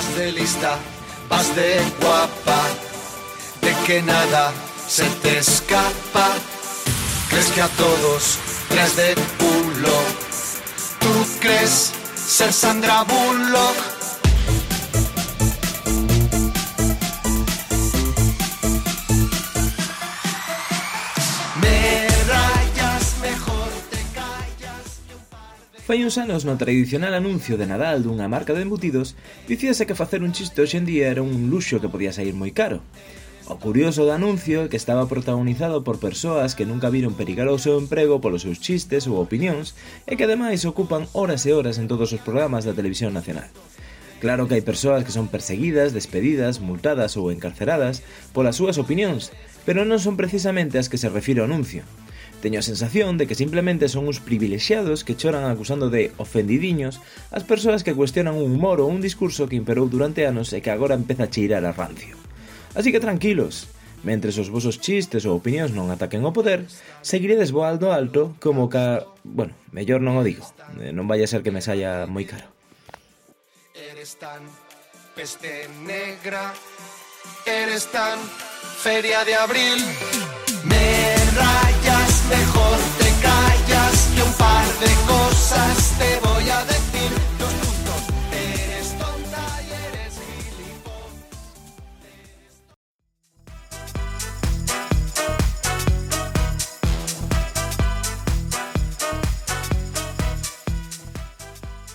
[0.00, 0.78] Vas de lista,
[1.28, 2.62] vas de guapa,
[3.60, 4.50] de que nada
[4.88, 6.28] se te escapa.
[7.28, 8.38] Crees que a todos
[8.70, 9.98] traes de culo.
[11.00, 13.89] Tú crees ser Sandra Bullock.
[25.90, 29.18] Fai uns anos no tradicional anuncio de Nadal dunha marca de embutidos,
[29.50, 32.78] dicíase que facer un chiste hoxendía era un luxo que podía sair moi caro.
[33.50, 37.58] O curioso do anuncio é que estaba protagonizado por persoas que nunca viron perigar o
[37.58, 39.74] seu emprego polos seus chistes ou opinións
[40.06, 43.50] e que ademais ocupan horas e horas en todos os programas da televisión nacional.
[44.22, 49.34] Claro que hai persoas que son perseguidas, despedidas, multadas ou encarceradas polas súas opinións,
[49.66, 51.82] pero non son precisamente as que se refire o anuncio.
[52.40, 56.96] Teño a sensación de que simplemente son uns privilexiados que choran acusando de ofendidiños
[57.28, 60.72] as persoas que cuestionan un humor ou un discurso que imperou durante anos e que
[60.72, 62.16] agora empeza a cheirar a rancio.
[62.72, 63.68] Así que tranquilos,
[64.00, 66.64] mentre os vosos chistes ou opinións non ataquen o poder,
[67.04, 69.04] seguiredes voando alto como ca...
[69.20, 70.48] Bueno, mellor non o digo,
[70.80, 72.48] eh, non vai a ser que me saia moi caro.
[73.76, 74.40] Eres tan
[75.12, 76.56] peste negra,
[77.44, 78.16] eres tan
[78.80, 79.76] feria de abril,
[80.64, 86.80] me rayas, mejor te callas, que un par de cosas te voy a decir.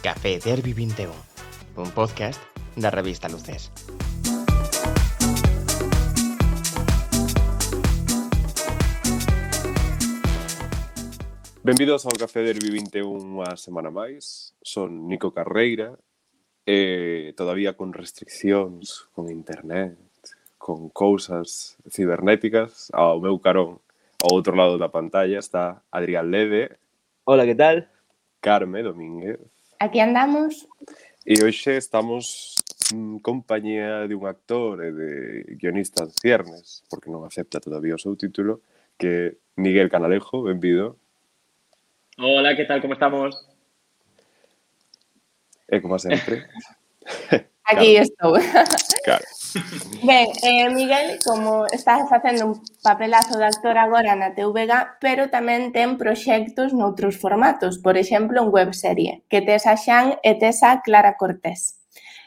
[0.06, 1.12] Café Derby 21,
[1.78, 2.40] un podcast
[2.76, 3.72] da revista Luces.
[11.66, 14.54] Benvidos ao Café Derby 21 a semana máis.
[14.62, 15.98] Son Nico Carreira,
[16.62, 19.98] eh, todavía con restriccións, con internet,
[20.62, 22.94] con cousas cibernéticas.
[22.94, 23.82] Ao meu carón,
[24.22, 26.78] ao outro lado da pantalla, está Adrián Lede.
[27.26, 27.90] Hola, que tal?
[28.46, 29.42] Carme Domínguez.
[29.82, 30.70] Aquí andamos.
[31.26, 32.54] E hoxe estamos
[32.94, 35.10] en compañía de un actor e de
[35.58, 38.62] guionista en ciernes, porque non acepta todavía o seu título,
[39.02, 41.02] que Miguel Canalejo, benvido.
[42.18, 42.82] Hola, ¿qué tal?
[42.82, 43.46] ¿Cómo estamos?
[45.68, 46.46] E como sempre,
[47.66, 48.34] Aquí estou.
[49.04, 49.26] claro.
[50.04, 55.74] Ben, eh, Miguel, como estás facendo un papelazo de actor agora na TVG, pero tamén
[55.74, 60.86] ten proxectos noutros formatos, por exemplo, en webserie, que tes a Xan e tes a
[60.86, 61.82] Clara Cortés.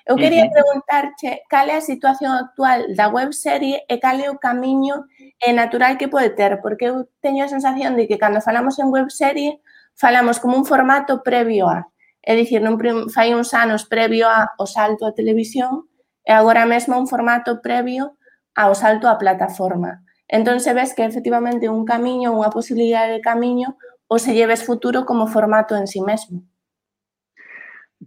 [0.08, 0.56] Eu quería Ujú.
[0.56, 5.04] preguntarche cal é a situación actual da webserie e cal é o camiño
[5.38, 8.88] eh, natural que pode ter, porque eu teño a sensación de que cando falamos en
[8.88, 9.60] webserie
[9.98, 11.90] falamos como un formato previo a,
[12.22, 12.78] é dicir, non
[13.10, 15.90] fai uns anos previo a o salto á televisión
[16.22, 18.14] e agora mesmo un formato previo
[18.54, 20.06] ao salto á plataforma.
[20.30, 23.74] Entón se ves que efectivamente un camiño, unha posibilidade de camiño,
[24.06, 26.46] ou se lleves futuro como formato en si sí mesmo.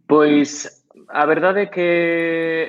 [0.07, 0.69] Pois
[1.11, 1.89] a verdade é que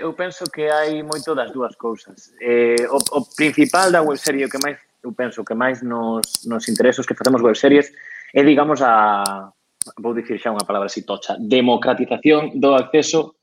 [0.02, 2.34] eu penso que hai moito das dúas cousas.
[2.42, 6.66] Eh, o, o principal da webserie, o que máis eu penso que máis nos, nos
[6.70, 7.90] interesos que facemos webseries
[8.32, 9.52] É, digamos, a,
[9.98, 13.36] vou dicir xa unha palabra así tocha, democratización do acceso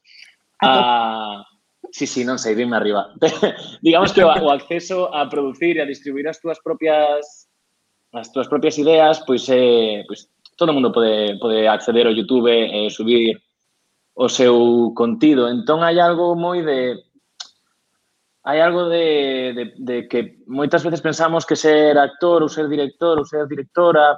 [0.62, 1.46] a...
[1.90, 3.10] Sí, sí, non sei, dime arriba.
[3.86, 7.50] digamos que o, o acceso a producir e a distribuir as túas propias
[8.14, 12.50] as túas propias ideas, pois, eh, pois todo o mundo pode, pode acceder ao YouTube
[12.50, 13.38] e eh, subir
[14.18, 15.48] o seu contido.
[15.48, 17.00] Entón hai algo moi de
[18.44, 23.16] hai algo de, de, de que moitas veces pensamos que ser actor ou ser director
[23.16, 24.18] ou ser directora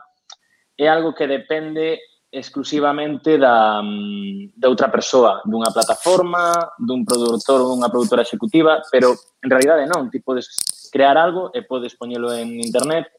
[0.82, 7.78] é algo que depende exclusivamente da, mm, de outra persoa, dunha plataforma, dun produtor ou
[7.78, 9.14] dunha produtora executiva, pero
[9.46, 10.50] en realidade non, ti podes
[10.90, 13.14] crear algo e podes poñelo en internet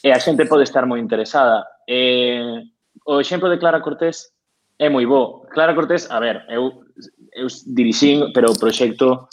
[0.00, 1.68] e a xente pode estar moi interesada.
[1.84, 2.64] E,
[3.04, 4.32] o exemplo de Clara Cortés
[4.78, 5.44] é moi bo.
[5.52, 6.86] Clara Cortés, a ver, eu,
[7.34, 9.28] eu dirixín, pero o proxecto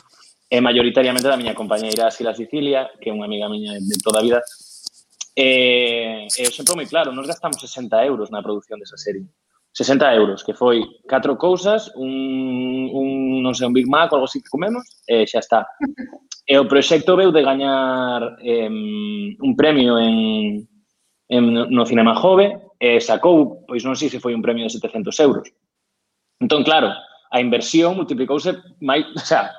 [0.50, 4.26] é maioritariamente da miña compañeira Sila Sicilia, que é unha amiga miña de toda a
[4.26, 4.42] vida,
[5.36, 8.98] Eh, eh, e, e o sempre moi claro, nos gastamos 60 euros na produción desa
[8.98, 9.28] serie.
[9.74, 14.28] 60 euros, que foi catro cousas, un, un non sei, un Big Mac ou algo
[14.28, 15.70] así que comemos, eh, e xa está.
[16.50, 20.66] E o proxecto veu de gañar em, un premio en,
[21.30, 25.14] en, no Cinema Jove, e sacou, pois non sei se foi un premio de 700
[25.22, 25.48] euros.
[26.42, 26.90] Entón, claro,
[27.30, 29.54] a inversión multiplicouse máis, o sea,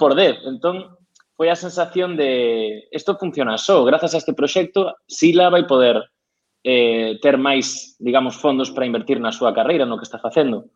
[0.00, 0.48] por 10.
[0.48, 0.96] Entón,
[1.40, 5.96] foi a sensación de isto funciona só, grazas a este proxecto, Sila vai poder
[6.60, 10.68] eh, ter máis, digamos, fondos para invertir na súa carreira, no que está facendo.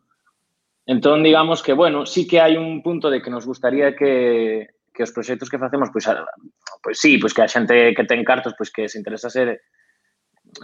[0.89, 5.05] Entón, digamos que, bueno, sí que hai un punto de que nos gustaría que, que
[5.05, 6.25] os proxectos que facemos, pois, a,
[6.81, 9.69] pois sí, pois que a xente que ten cartos, pois que se interesa ser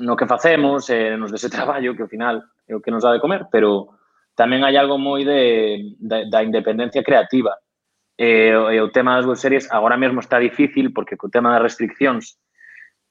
[0.02, 3.14] no que facemos, eh, nos dese traballo, que ao final é o que nos dá
[3.14, 4.02] de comer, pero
[4.34, 7.54] tamén hai algo moi de, de da independencia creativa
[8.18, 11.64] e, e o tema das webseries Series agora mesmo está difícil porque co tema das
[11.64, 12.38] restriccións,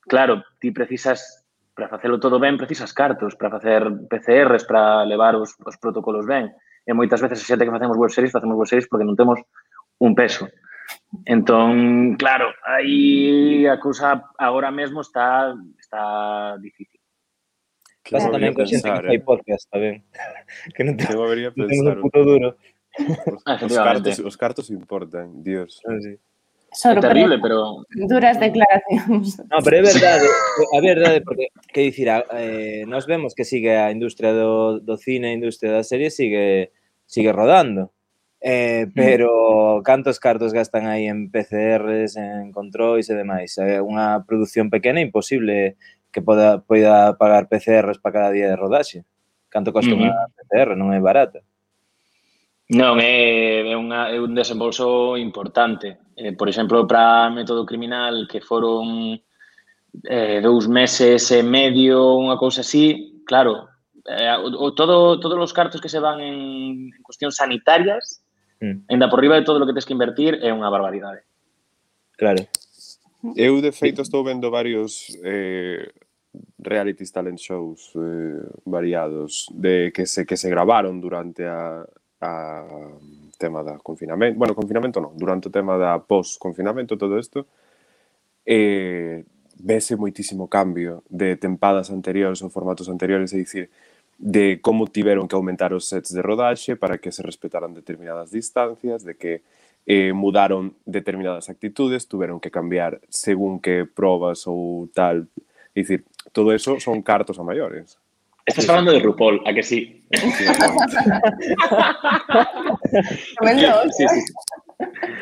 [0.05, 1.41] claro, ti precisas
[1.75, 6.53] para facelo todo ben, precisas cartos para facer PCRs, para levar os, os protocolos ben.
[6.85, 9.41] E moitas veces a xente que facemos webseries, Series, facemos webseries Series porque non temos
[10.01, 10.49] un peso.
[11.25, 17.01] Entón, claro, aí a cousa agora mesmo está está difícil.
[18.03, 20.03] Claro, Pasa tamén con xente que fai podcast, tamén.
[20.75, 22.49] que non, te, non temos un puto duro.
[22.99, 25.81] Os, ah, cartos, os cartos importan, dios.
[25.87, 26.19] Ah, sí.
[26.73, 27.07] Sorprende.
[27.07, 27.85] É terrible, pero...
[28.07, 29.39] Duras declaracións.
[29.51, 30.27] No, pero é verdade,
[30.77, 34.97] a verdade, porque, que dicir, ah, eh, nos vemos que sigue a industria do, do
[34.97, 36.71] cine, a industria da serie, sigue
[37.11, 37.93] sigue rodando.
[38.41, 43.59] Eh, pero cantos cartos gastan aí en PCRs, en controis e demais?
[43.61, 45.77] É unha produción pequena imposible
[46.09, 49.05] que poda, poida pagar PCRs para cada día de rodaxe.
[49.53, 50.09] Canto costa uh -huh.
[50.09, 50.73] unha PCR?
[50.73, 51.45] Non é barata.
[52.71, 56.15] Non, é, é, unha, é un desembolso importante.
[56.15, 59.19] Eh, por exemplo, para método criminal, que foron
[60.07, 63.67] eh, dous meses e medio, unha cousa así, claro,
[64.07, 68.23] eh, o, todo, todos os cartos que se van en, en cuestións sanitarias,
[68.63, 68.87] mm.
[68.87, 71.27] enda por riba de todo o que tens que invertir, é unha barbaridade.
[72.15, 72.47] Claro.
[73.35, 75.91] Eu, de feito, estou vendo varios eh,
[76.63, 81.83] reality talent shows eh, variados de que se que se gravaron durante a,
[82.21, 82.65] a
[83.39, 87.49] tema da confinamento, bueno, confinamento non, durante o tema da post-confinamento, todo isto,
[88.45, 89.25] eh,
[89.57, 93.71] vese moitísimo cambio de tempadas anteriores ou formatos anteriores, é dicir,
[94.21, 99.05] de como tiveron que aumentar os sets de rodaxe para que se respetaran determinadas distancias,
[99.05, 99.41] de que
[99.87, 105.25] eh, mudaron determinadas actitudes, tuveron que cambiar según que probas ou tal.
[105.73, 106.05] É dicir,
[106.37, 107.97] todo eso son cartos a maiores.
[108.51, 110.03] Estás falando de RuPaul, a que sí?
[113.39, 113.83] Tremendo.
[113.91, 114.05] Sí,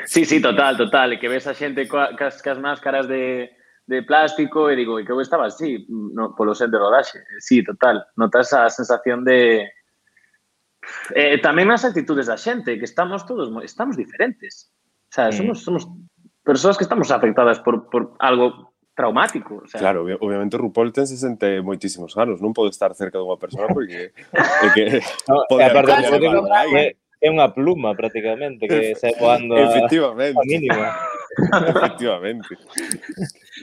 [0.06, 0.40] sí, sí.
[0.40, 1.18] Total, total.
[1.20, 3.50] Que ves a xente coa, cas, cas máscaras de,
[3.86, 7.20] de plástico e digo, e que eu estaba así, no, polo set de rodaxe.
[7.38, 8.04] Sí, total.
[8.16, 9.68] Notas a sensación de...
[11.12, 14.72] Eh, tamén nas actitudes da xente, que estamos todos, mo- estamos diferentes.
[15.08, 15.84] O sea, somos, somos
[16.40, 19.62] persoas que estamos afectadas por, por algo traumático.
[19.62, 19.78] O sea.
[19.78, 24.68] Claro, obviamente RuPaul ten 60 moitísimos anos, non pode estar cerca dunha persona porque é
[24.74, 24.84] que
[25.30, 30.38] no, pode e aparte, aparte que é unha pluma prácticamente que sai voando Efectivamente.
[30.38, 30.86] A, a mínima.
[31.78, 32.50] Efectivamente.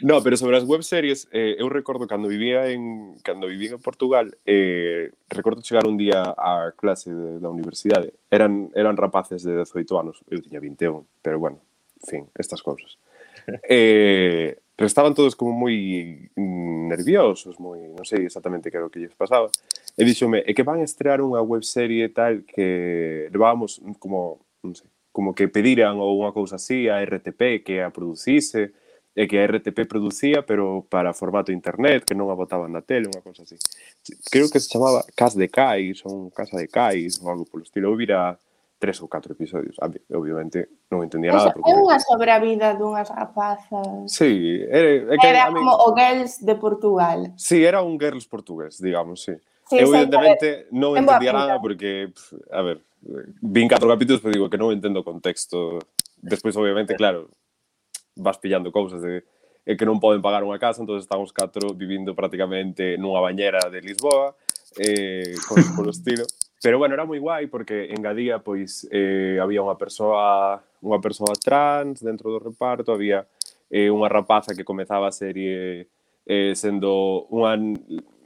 [0.03, 4.31] No, pero sobre as webseries, eh, eu recordo cando vivía en cando vivía en Portugal,
[4.47, 8.15] eh, recordo chegar un día á clase de, da universidade.
[8.31, 11.59] Eran eran rapaces de 18 anos, eu tiña 21, pero bueno,
[11.99, 12.95] en fin, estas cousas.
[13.67, 15.75] Eh, Pero estaban todos como moi
[16.35, 19.47] nerviosos, moi, non sei exactamente que era o que lles pasaba.
[19.95, 24.91] E díxome, é que van a estrear unha webserie tal que levábamos como, non sei,
[25.15, 28.75] como que pediran ou unha cousa así a RTP que a producise,
[29.15, 33.07] e que a RTP producía, pero para formato internet, que non a botaban na tele,
[33.07, 33.55] unha cousa así.
[34.27, 37.87] Creo que se chamaba Cas de Cais, ou Casa de Cais, ou algo polo estilo.
[37.87, 38.35] Eu vira
[38.85, 39.73] tres ou catro episodios.
[40.13, 41.49] Obviamente non entendía nada.
[41.49, 41.65] Porque...
[41.65, 44.05] É unha sobre a vida dunhas rapazas.
[44.05, 45.57] Sí, era, é que, era mí...
[45.57, 47.33] como o Girls de Portugal.
[47.33, 49.33] Sí, era un Girls portugués, digamos, sí.
[49.65, 52.85] sí eu, evidentemente, sí, non entendía nada porque, pff, a ver,
[53.41, 55.81] vin catro capítulos, pero digo que non entendo o contexto.
[56.21, 57.33] Despois, obviamente, claro,
[58.13, 59.25] vas pillando cousas de
[59.65, 63.81] e que non poden pagar unha casa, entón estamos catro vivindo prácticamente nunha bañera de
[63.81, 64.37] Lisboa,
[64.77, 66.29] eh, cosas polo estilo.
[66.65, 72.01] Pero bueno, era moi guai porque engadía pois eh, había unha persoa unha persoa trans
[72.01, 73.21] dentro do reparto, había
[73.69, 75.93] eh, unha rapaza que comezaba a serie
[76.25, 77.53] eh, sendo unha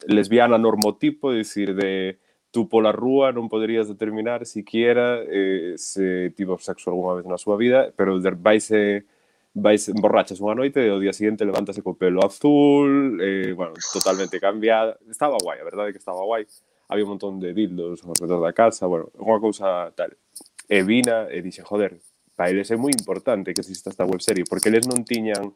[0.08, 2.16] lesbiana normotipo, dicir, de
[2.48, 7.60] tú pola rúa non poderías determinar siquiera eh, se tivo sexo alguna vez na súa
[7.60, 9.04] vida, pero vaise
[9.52, 14.40] vais emborrachas unha noite e ao día seguinte levántase co pelo azul, eh, bueno, totalmente
[14.40, 14.96] cambiada.
[15.12, 16.48] Estaba guai, a verdade é que estaba guai.
[16.90, 20.18] había un montón de dildos ao redor da casa, bueno, unha cousa tal.
[20.66, 22.02] E vina e dixen, joder,
[22.34, 25.54] para eles é moi importante que exista esta webserie, porque eles non tiñan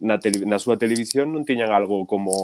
[0.00, 2.40] na, tele, na súa televisión non tiñan algo como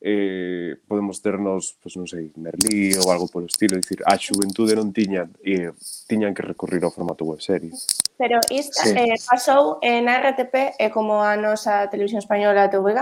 [0.00, 4.92] eh, podemos ternos, pues, non sei, Merlí ou algo polo estilo, dicir, a xuventude non
[4.92, 5.72] tiña, e eh,
[6.08, 7.72] tiñan que recorrer ao formato webserie.
[8.16, 8.92] Pero isto sí.
[8.92, 12.98] eh, pasou en na RTP, eh, como a nosa televisión española a TVG,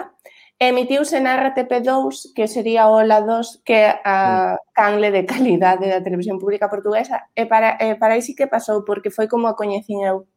[0.68, 6.70] emitiuse na RTP2, que sería o LA2, que a canle de calidade da televisión pública
[6.70, 10.28] portuguesa, e para, e para aí sí que pasou, porque foi como a coñecín eu.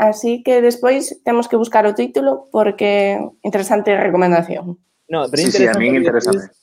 [0.00, 4.80] Así que despois temos que buscar o título, porque interesante recomendación.
[5.08, 6.56] No, pero sí, sí, a mí interesante.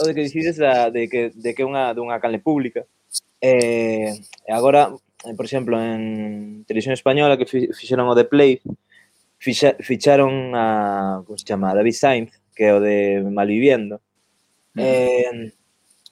[0.00, 2.84] O de que dicides da, de que, de que unha, dunha canle pública.
[3.40, 4.10] Eh,
[4.50, 4.90] agora,
[5.36, 8.60] por exemplo, en Televisión Española, que fixeron o de Play,
[9.40, 14.00] ficha, ficharon a, como se chama, David Sainz, que é o de Malviviendo.
[14.74, 14.80] Mm.
[14.80, 15.52] Eh,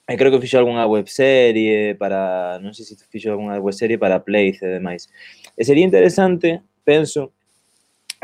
[0.09, 4.57] e creo que fixo algunha webserie para, non sei se fixo algunha webserie para Play
[4.57, 5.13] e demais.
[5.53, 7.37] E sería interesante, penso,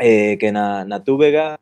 [0.01, 1.61] eh, que na, na Túbega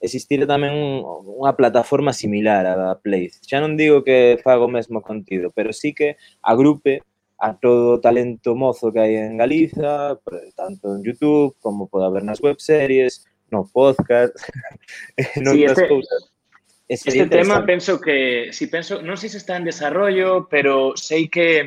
[0.00, 1.04] existira tamén un,
[1.44, 3.28] unha plataforma similar a Play.
[3.44, 7.04] Xa non digo que fago o mesmo contido, pero sí que agrupe
[7.40, 10.20] a todo o talento mozo que hai en Galiza,
[10.52, 14.36] tanto en YouTube como pode haber nas webseries, no podcast,
[15.16, 16.28] en sí, este, cousas.
[16.86, 21.32] Este, este tema penso que, si penso, non sei se está en desarrollo, pero sei
[21.32, 21.64] que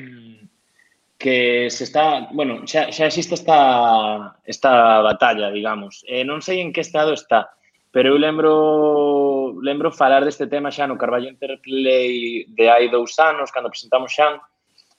[1.18, 6.04] que se está, bueno, xa, xa existe esta, esta batalla, digamos.
[6.06, 7.50] Eh, non sei en que estado está,
[7.90, 13.50] pero eu lembro lembro falar deste tema xa no Carballo Interplay de hai dous anos,
[13.50, 14.38] cando presentamos Xan,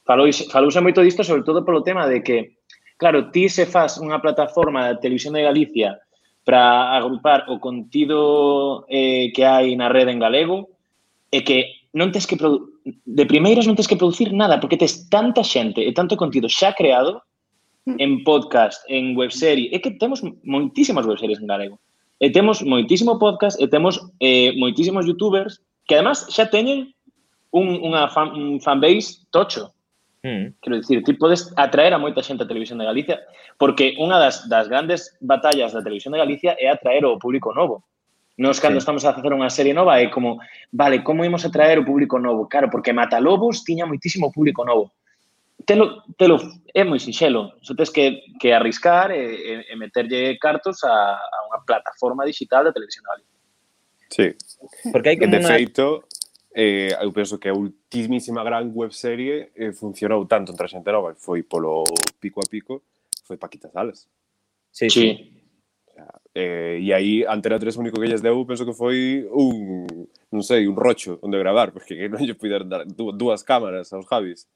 [0.04, 2.60] Falouse, falouse moito disto, sobre todo polo tema de que,
[3.00, 5.96] claro, ti se faz unha plataforma da televisión de Galicia
[6.44, 10.68] para agrupar o contido eh, que hai na rede en galego
[11.32, 15.40] e que non tes que de primeiras non tes que producir nada porque tes tanta
[15.40, 17.24] xente e tanto contido xa creado
[17.88, 17.96] mm.
[17.96, 21.80] en podcast, en webserie, é que temos moitísimas webseries en galego.
[22.20, 26.94] E temos moitísimo podcast e temos eh, moitísimos youtubers que además xa teñen
[27.56, 29.73] un, unha fan, un fanbase tocho.
[30.24, 30.56] Mm.
[30.62, 33.20] Quero dicir, ti podes atraer a moita xente a Televisión de Galicia,
[33.60, 37.84] porque unha das, das grandes batallas da Televisión de Galicia é atraer o público novo.
[38.40, 38.88] Nos cando sí.
[38.88, 40.40] estamos a facer unha serie nova é como,
[40.72, 42.48] vale, como imos atraer o público novo?
[42.48, 44.96] Claro, porque Matalobos tiña moitísimo público novo.
[45.68, 46.40] Telo, telo
[46.72, 51.38] é moi sinxelo, só tens que, que arriscar e, e, e meterlle cartos a, a
[51.52, 53.38] unha plataforma digital da Televisión de Galicia.
[54.08, 54.26] Sí.
[54.88, 55.52] Porque hai como de unha...
[55.52, 56.08] feito,
[56.54, 61.10] eh, eu penso que a ultimísima gran webserie eh, funcionou tanto entre a xente nova
[61.10, 61.82] e foi polo
[62.20, 62.82] pico a pico,
[63.26, 64.06] foi Paquita Sales.
[64.70, 65.00] Sí, sí.
[65.00, 65.34] sí.
[66.34, 69.86] Eh, e aí Antena 3 o único que lles deu penso que foi un,
[70.30, 74.46] non sei, un rocho onde gravar, porque non lle puderon dar dúas cámaras aos Javis.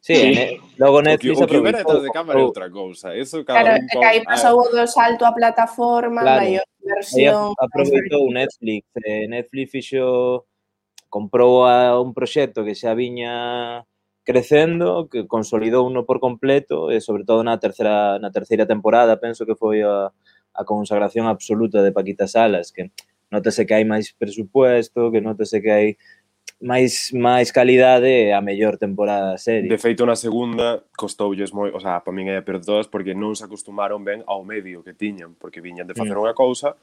[0.00, 0.30] Sí, sí.
[0.34, 3.14] Ne, logo Netflix o que, o que detrás de cámara é outra cousa.
[3.14, 4.62] Eso cada claro, un aí pasou ah.
[4.62, 6.42] o do salto a plataforma, claro.
[6.42, 7.54] maior versión.
[7.54, 10.46] Aí aproveitou Netflix, eh, Netflix fixo
[11.08, 13.84] comprou a un proxecto que xa viña
[14.28, 19.48] crecendo, que consolidou uno por completo e sobre todo na terceira na terceira temporada, penso
[19.48, 20.12] que foi a,
[20.52, 22.92] a consagración absoluta de Paquita Salas, que
[23.32, 25.88] notase que hai máis presupuesto, que notase que hai
[26.60, 29.70] máis máis calidade a mellor temporada da serie.
[29.70, 32.90] De feito, na segunda costoulles moi, o sea, para min é a peor de todas
[32.90, 36.24] porque non se acostumaron ben ao medio que tiñan, porque viñan de facer mm.
[36.28, 36.74] unha cousa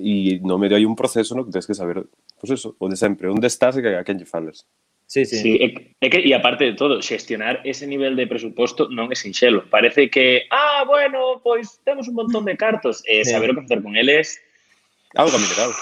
[0.00, 2.06] e no medio hai un proceso no que tens que saber,
[2.38, 4.66] pois pues eso, o de sempre, onde estás e a quen lle falas.
[5.08, 5.40] Sí, sí.
[5.40, 5.72] sí é,
[6.04, 9.64] é que, e aparte de todo, xestionar ese nivel de presuposto non é sinxelo.
[9.72, 13.00] Parece que, ah, bueno, pois temos un montón de cartos.
[13.08, 13.32] E eh, sí.
[13.32, 14.36] saber o que facer con eles...
[15.16, 15.72] Algo mineral.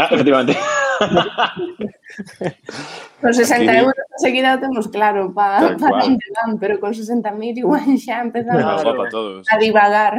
[0.00, 0.56] Ah, efectivamente.
[3.20, 3.76] con 60 Aquí...
[3.84, 8.24] euros seguida o temos claro pa, Tal pa onde van, pero con 60.000 igual xa
[8.24, 8.80] empezamos a,
[9.52, 10.16] a divagar.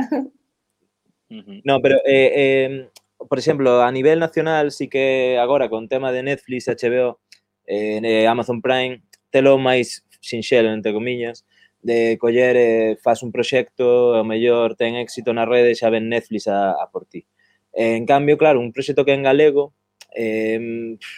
[1.31, 1.61] -huh.
[1.63, 2.89] No, pero, eh, eh,
[3.29, 7.19] por exemplo, a nivel nacional sí que agora con tema de Netflix, HBO,
[7.65, 11.45] eh, Amazon Prime, telo máis sinxelo, entre comillas,
[11.81, 16.47] de coller, eh, faz un proxecto, o mellor ten éxito na rede, xa ven Netflix
[16.47, 17.25] a, a por ti.
[17.73, 19.73] Eh, en cambio, claro, un proxecto que en galego
[20.13, 20.59] eh,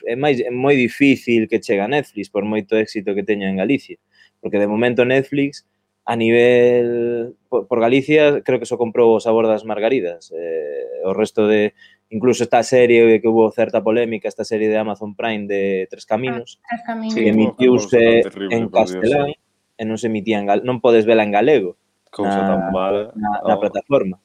[0.06, 3.58] é máis é moi difícil que chega a Netflix por moito éxito que teña en
[3.58, 3.98] Galicia,
[4.40, 5.66] porque de momento Netflix
[6.06, 10.32] a nivel por, por Galicia creo que só comprou o sabor das margaridas.
[10.36, 11.74] Eh, o resto de
[12.10, 16.60] incluso esta serie que hubo certa polémica esta serie de Amazon Prime de Tres Caminos
[16.64, 17.16] ah, Tres Caminos.
[17.16, 19.40] Que sí, emitiuse terrible, en castelán Dios.
[19.80, 21.80] e non se emitía en gal non podes vela en galego.
[22.14, 23.62] Cousa na, tan mala na, na oh.
[23.64, 24.22] plataforma.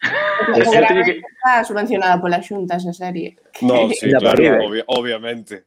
[0.53, 3.41] Pues, eu teño que está subvencionada pola Xunta esa serie.
[3.65, 5.65] No, sí, claro, obvia, obviamente.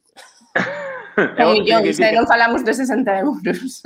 [1.17, 3.81] Que millóns, non falamos de 60 euros.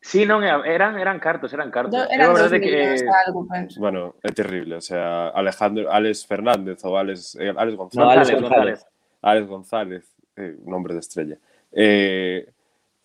[0.00, 1.92] Sí, non, eran, eran cartos, eran cartos.
[1.92, 2.70] Do- Eu a Eran dos verdade que...
[2.72, 3.76] millóns algo, penso.
[3.80, 8.00] Bueno, é terrible, o sea, Alejandro, Alex Fernández ou Alex, eh, Alex González.
[8.00, 8.78] No, Alex González.
[9.20, 10.04] Alex González,
[10.36, 11.36] eh, nombre de estrella,
[11.72, 12.48] eh,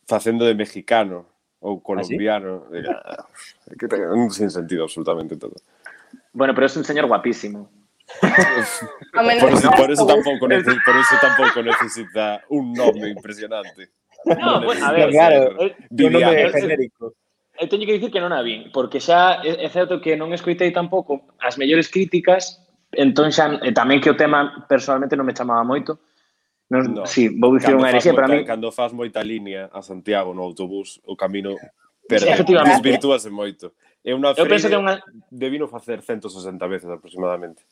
[0.08, 1.28] facendo de mexicano
[1.60, 2.72] ou colombiano.
[2.72, 3.28] Era,
[3.76, 5.60] que ten sin sentido absolutamente todo.
[6.32, 7.68] Bueno, pero é un señor guapísimo.
[9.12, 10.24] Por eso, por eso autobús.
[10.24, 13.90] tampouco necesita, por eso tampouco necesita un nome impresionante.
[14.26, 15.10] No, bueno, a ver.
[15.10, 17.14] Claro, sí, nome genérico.
[17.56, 20.76] Eu teño que dicir que non a vin, porque xa é certo que non escoitei
[20.76, 22.60] tampouco as mellores críticas,
[22.92, 25.96] entón xa e eh, tamén que o tema personalmente non me chamaba moito.
[26.68, 28.44] Non, no, sí, vou dicir unha herexía, pero a mí...
[28.44, 31.56] Cando faz moita línea a Santiago no autobús, o camino
[32.10, 33.72] perde, desvirtúase moito.
[34.04, 35.00] É unha eu penso que unha...
[35.32, 37.64] debino facer 160 veces aproximadamente.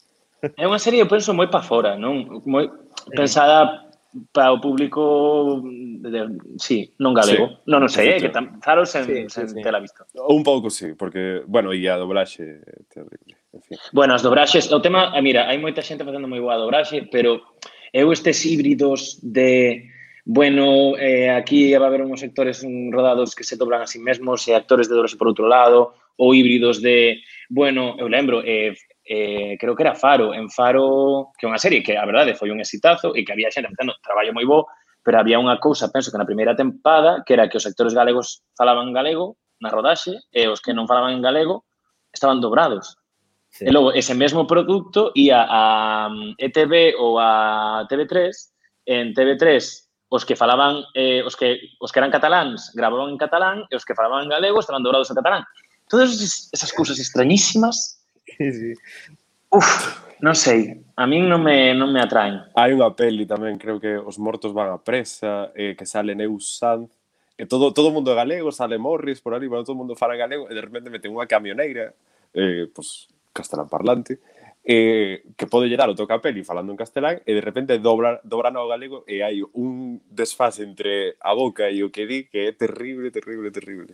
[0.55, 2.39] É unha serie, eu penso, moi pa fora, non?
[2.48, 2.72] Moi
[3.12, 3.91] pensada
[4.32, 7.50] para o público de, sí, non galego.
[7.50, 7.70] Sí.
[7.70, 10.05] Non, non sei, eh, que tam, Zaro sen, sí, sen sí, tela visto.
[10.29, 12.62] Un pouco sí, porque, bueno, e a doblaxe
[12.93, 13.34] terrible.
[13.53, 13.77] En fin.
[13.93, 17.41] Bueno, as dobraxes, o tema, ah, mira, hai moita xente facendo moi boa dobraxe, pero
[17.89, 19.89] eu estes híbridos de
[20.25, 24.48] bueno, eh, aquí va a haber unos sectores rodados que se dobran a sí mesmos
[24.48, 29.57] e actores de dobraxe por outro lado, ou híbridos de, bueno, eu lembro, eh, eh,
[29.60, 32.63] creo que era Faro, en Faro, que é unha serie que a verdade foi un
[32.63, 34.67] exitazo e que había xente facendo traballo moi bo,
[35.03, 38.41] pero había unha cousa, penso que na primeira tempada, que era que os actores galegos
[38.55, 41.67] falaban galego na rodaxe e os que non falaban en galego
[42.15, 42.95] estaban dobrados.
[43.51, 43.67] Sí.
[43.67, 48.31] E logo, ese mesmo produto ia a mm, ETV ou a TV3,
[48.88, 49.60] en TV3
[50.13, 53.83] os que falaban, eh, os, que, os que eran cataláns gravaban en catalán e os
[53.83, 55.43] que falaban en galego estaban dobrados en catalán.
[55.89, 56.15] Todas
[56.53, 58.02] esas cousas extrañísimas
[59.53, 59.69] Uf,
[60.21, 62.41] non sei, a min non me, non me atraen.
[62.57, 66.57] Hai unha peli tamén, creo que Os mortos van a presa, eh, que sale Neus
[66.57, 66.89] Sanz,
[67.37, 70.49] e todo todo mundo é galego, sale Morris por ali, bueno, todo mundo fala galego,
[70.49, 71.93] e de repente meten unha camioneira,
[72.33, 74.21] eh, pues, castelán parlante,
[74.63, 78.49] eh, que pode llegar o toca peli falando en castelán e de repente dobra, dobra
[78.49, 82.51] no galego e hai un desfase entre a boca e o que di que é
[82.55, 83.91] terrible, terrible, terrible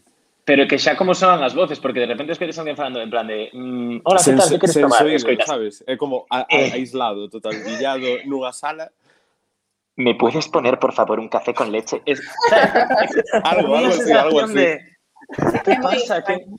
[0.50, 3.30] pero que xa como sonan as voces, porque de repente escoites alguén falando en plan
[3.30, 5.06] de mmm, hola, que tal, que queres tomar?
[5.06, 5.86] Sensoido, sabes?
[5.86, 6.74] É como a, a, eh.
[6.74, 8.90] aislado, total, guillado nunha sala.
[9.94, 12.02] ¿Me puedes poner, por favor, un café con leche?
[12.02, 12.18] Es,
[13.46, 14.54] algo, algo así, algo así.
[14.58, 14.82] De...
[15.62, 16.24] ¿Qué pasa?
[16.26, 16.50] ¿Qué...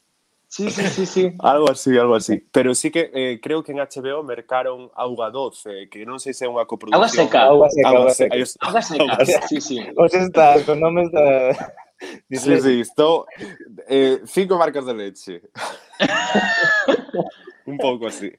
[0.46, 1.34] Sí, sí, sí, sí.
[1.42, 2.46] Algo así, algo así.
[2.52, 6.46] Pero sí que eh, creo que en HBO mercaron Auga 12, que non sei se
[6.46, 6.94] é unha coproducción.
[6.94, 7.50] Auga seca.
[7.50, 8.38] Auga seca, auga seca.
[8.38, 9.02] Auga seca, Agua seca.
[9.02, 9.50] Auga seca.
[9.50, 9.82] sí, sí.
[9.98, 11.58] Os estás con nomes da...
[12.28, 13.26] Dislexia, estou
[13.88, 15.42] eh, cinco marcas de leche.
[17.66, 18.32] Un pouco así.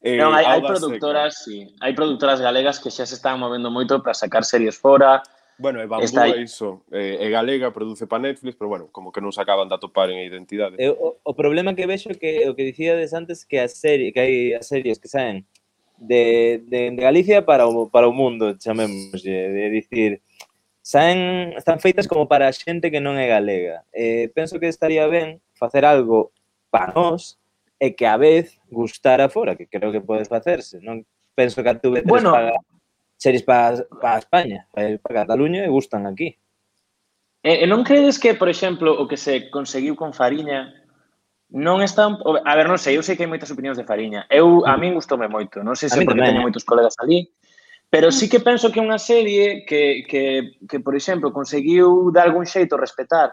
[0.00, 1.50] Eh, non, hai, hai productoras, seca.
[1.50, 5.22] sí, hai productoras galegas que xa se están movendo moito para sacar series fora.
[5.58, 6.30] Bueno, e Bambú Está...
[6.30, 9.66] é iso, eh, é galega, produce para Netflix, pero bueno, como que non se acaban
[9.66, 10.78] de atopar en identidade.
[10.78, 14.14] Eu, eh, o, o problema que vexo que o que dicíades antes que a serie,
[14.14, 15.42] que hai as series que saen
[15.98, 20.22] de, de, de Galicia para o, para o mundo, chamemos, de, de dicir,
[20.88, 23.84] saen, están feitas como para xente que non é galega.
[23.92, 26.32] Eh, penso que estaría ben facer algo
[26.72, 27.36] para nós
[27.76, 30.80] e que a vez gustara fora, que creo que podes facerse.
[30.80, 31.04] Non
[31.36, 32.56] penso que a tuve tres bueno, paga,
[33.20, 34.96] series para pa España, para
[35.28, 36.40] Cataluña e gustan aquí.
[37.44, 40.72] E, e non credes que, por exemplo, o que se conseguiu con Fariña
[41.52, 42.16] non está un...
[42.48, 44.24] A ver, non sei, eu sei que hai moitas opinións de Fariña.
[44.32, 47.28] Eu, a min gustoume moito, non sei se porque teño moitos colegas ali,
[47.90, 48.30] Pero sí mm.
[48.30, 52.76] que penso que é unha serie que, que, que por exemplo, conseguiu de algún xeito
[52.76, 53.32] respetar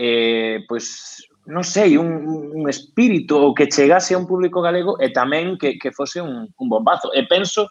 [0.00, 2.24] eh, pois, non sei, un,
[2.56, 6.48] un espírito ou que chegase a un público galego e tamén que, que fose un,
[6.48, 7.12] un bombazo.
[7.12, 7.68] E penso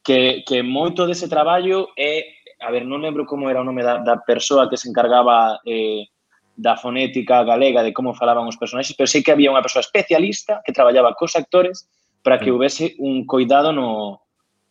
[0.00, 4.00] que, que moito dese traballo é, a ver, non lembro como era o nome da,
[4.00, 6.08] da persoa que se encargaba eh,
[6.56, 10.60] da fonética galega, de como falaban os personaxes, pero sei que había unha persoa especialista
[10.64, 11.88] que traballaba cos actores
[12.20, 12.54] para que mm.
[12.56, 14.20] houvese un coidado no,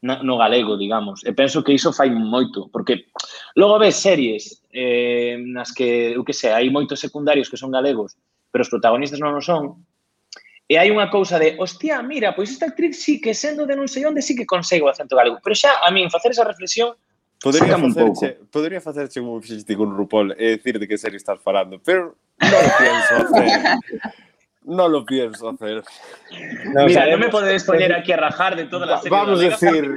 [0.02, 1.24] na, no galego, digamos.
[1.26, 3.12] E penso que iso fai moito, porque
[3.56, 8.16] logo ves series eh, nas que, o que sei, hai moitos secundarios que son galegos,
[8.52, 9.84] pero os protagonistas non o son,
[10.70, 13.90] e hai unha cousa de, hostia, mira, pois esta actriz sí que sendo de non
[13.90, 15.42] sei onde sí que consegue o acento galego.
[15.42, 16.94] Pero xa, a min, facer esa reflexión
[17.40, 18.52] Podería Sácame facerche, un pouco.
[18.52, 22.62] Podería facerche un obxiste con RuPaul e dicir de que serie estás falando, pero non
[22.68, 23.48] o pienso hacer.
[24.70, 25.84] No lo pienso hacer.
[26.66, 29.20] No, Mira, o sea, no me podéis poner aquí a rajar de todas las series.
[29.20, 29.96] Vamos a decir,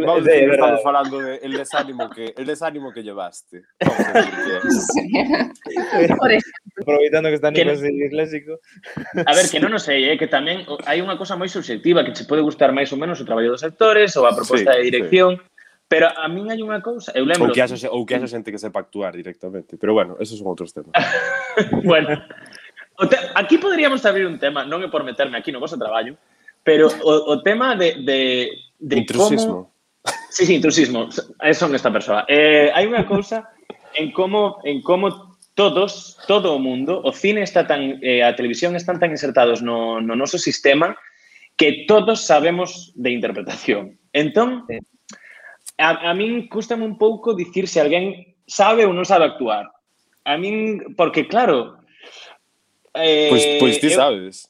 [0.00, 3.64] vamos de, decir estamos hablando del de desánimo, que, el desánimo que llevaste.
[6.80, 8.60] Aproveitando que están en el clásico.
[9.26, 12.16] A ver, que non o sei, eh, que tamén hai unha cosa moi subjetiva que
[12.16, 14.88] se pode gustar máis ou menos o traballo dos actores ou a proposta sí, de
[14.88, 15.36] dirección.
[15.36, 15.44] Sí.
[15.86, 17.46] Pero a min hai unha cousa, eu lembro...
[17.46, 20.50] Ou que haxa, ou que haxa xente que sepa actuar directamente, pero bueno, esos son
[20.50, 20.90] outros temas.
[21.86, 22.18] bueno,
[22.98, 26.16] O te, aquí poderíamos abrir un tema, non é por meterme aquí no vosso traballo,
[26.64, 28.20] pero o, o tema de, de,
[28.80, 29.70] de intrusismo.
[29.70, 29.76] Como...
[30.30, 31.08] Sí, sí, intrusismo.
[31.52, 32.24] Son esta persoa.
[32.28, 33.52] Eh, hai unha cousa
[33.96, 38.76] en como en como todos, todo o mundo, o cine está tan eh, a televisión
[38.76, 40.92] están tan insertados no no noso sistema
[41.56, 43.96] que todos sabemos de interpretación.
[44.12, 44.68] Entón,
[45.80, 49.68] a, a min custame un pouco dicir se alguén sabe ou non sabe actuar.
[50.28, 51.80] A min, porque claro,
[52.96, 54.48] Eh, pois, pois ti eu, sabes.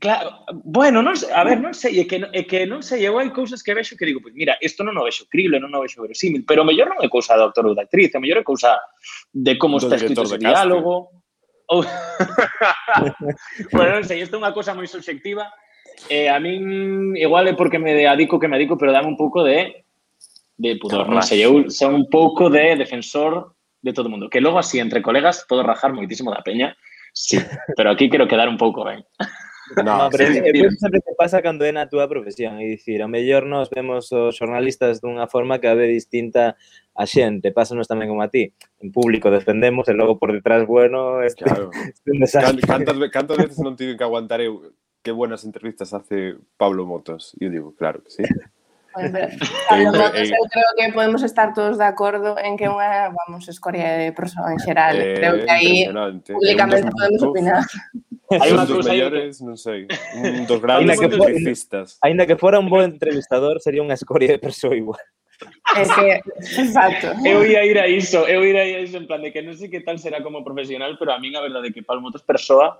[0.00, 3.28] Claro, bueno, non, a ver, non sei, é que, é que non sei, eu hai
[3.28, 6.00] cousas que vexo que digo, pois mira, isto non o vexo crible, non o vexo
[6.00, 8.80] verosímil, pero mellor non é cousa do autor ou da actriz, o mellor é cousa
[9.28, 11.12] de como do está escrito ese diálogo.
[11.68, 11.84] Ou...
[13.76, 15.52] bueno, non sei, isto é unha cousa moi subxectiva,
[16.08, 19.44] eh, a min igual é porque me adico que me adico, pero dame un pouco
[19.44, 19.84] de
[20.56, 23.52] de pudor, non sei, eu son un pouco de defensor
[23.84, 26.80] de todo o mundo, que logo así entre colegas podo rajar moitísimo da peña,
[27.12, 27.38] Sí,
[27.76, 29.00] pero aquí quero quedar un pouco ben.
[29.00, 29.26] ¿eh?
[29.76, 30.76] No, no pero sí, é, sí.
[30.76, 34.36] sempre que pasa cando é na túa profesión, e dicir, ao mellor nos vemos os
[34.36, 36.60] xornalistas dunha forma que a ve distinta
[36.92, 38.52] a xente, pásanos tamén como a ti.
[38.84, 41.72] En público defendemos e logo por detrás, bueno, este, claro.
[41.88, 42.60] este un desastre.
[42.68, 44.60] Cantas, cantas veces non tive que aguantar eu
[45.10, 47.34] buenas entrevistas hace Pablo Motos?
[47.40, 48.22] E eu digo, claro que sí.
[48.92, 49.24] Pois é.
[49.32, 54.52] Eu creo que podemos estar todos de acordo en que unha, vamos, escoria de persoa
[54.52, 54.96] en xeral.
[55.00, 55.72] Eh, creo que aí
[56.28, 57.64] públicamente podemos uf, opinar.
[58.28, 59.44] Hai unha cousa mellores, que...
[59.48, 61.96] non sei, un dos grandes que entrevistas.
[62.04, 65.00] Ainda que fora un bo entrevistador, sería unha escoria de persoa igual.
[65.74, 66.08] É que,
[66.60, 67.16] exacto.
[67.26, 69.56] Eu ia ir a iso, eu ia ir a iso en plan de que non
[69.56, 72.78] sei que tal será como profesional, pero a min a verdade que palmo outras persoa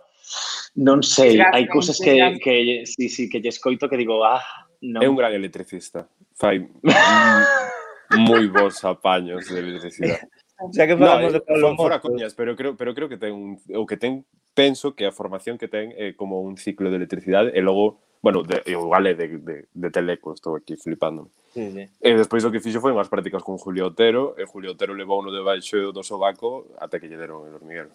[0.77, 4.41] non sei, hai cousas que, que, sí, sí, que lle escoito que digo, ah,
[4.83, 5.01] Non.
[5.01, 6.11] É un gran electricista.
[6.35, 6.67] Fai
[8.19, 10.27] moi bons apaños de electricidade.
[10.75, 13.59] Xa que falamos no, de Pablo fora coñas, pero creo, pero creo que ten un,
[13.75, 17.51] o que ten penso que a formación que ten é como un ciclo de electricidade
[17.55, 21.31] e logo, bueno, de, igual é de, de, de teleco, estou aquí flipándome.
[21.55, 21.83] Sí, sí.
[21.99, 25.19] E despois o que fixo foi unhas prácticas con Julio Otero e Julio Otero levou
[25.19, 27.91] uno debaixo do sobaco até que lle deron el hormiguero.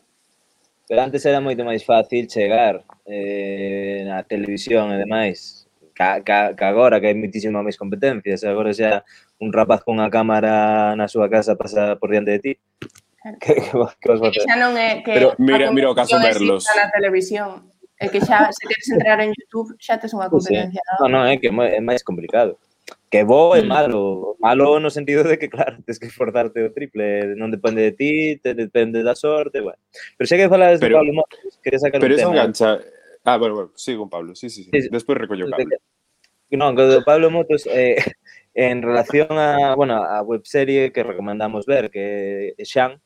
[0.88, 5.67] Pero antes era moito máis fácil chegar eh, na televisión e demais
[5.98, 9.02] ca, ca, ca agora que hai muitísima máis competencias, agora xa
[9.42, 12.54] un rapaz con a cámara na súa casa pasa por diante de ti.
[13.42, 13.98] Que, que, que vas?
[13.98, 16.70] Que xa non é que Pero, mira, mira o caso verlos.
[16.70, 17.74] Na televisión.
[17.98, 20.86] É que xa, se queres entrar en YouTube, xa tes unha competencia.
[20.86, 21.02] Pues.
[21.02, 22.62] Non, non, é que é máis complicado.
[23.10, 23.68] Que bo é mm.
[23.68, 24.38] malo.
[24.38, 27.34] Malo no sentido de que, claro, tens que esforzarte o triple.
[27.34, 29.82] Non depende de ti, te depende da sorte, bueno.
[30.14, 32.32] Pero xa que falas de Pablo Motos, quería sacar pero un tema.
[32.38, 32.78] Pero eso eh.
[32.78, 32.97] engancha,
[33.28, 34.70] Ah, bueno, bueno, sí, con Pablo, sí, sí, sí.
[34.72, 35.76] sí Despois recollo Pablo.
[36.56, 38.00] Non, do Pablo Motos eh,
[38.56, 43.04] en relación a, bueno, a webserie que recomendamos ver, que é Xan.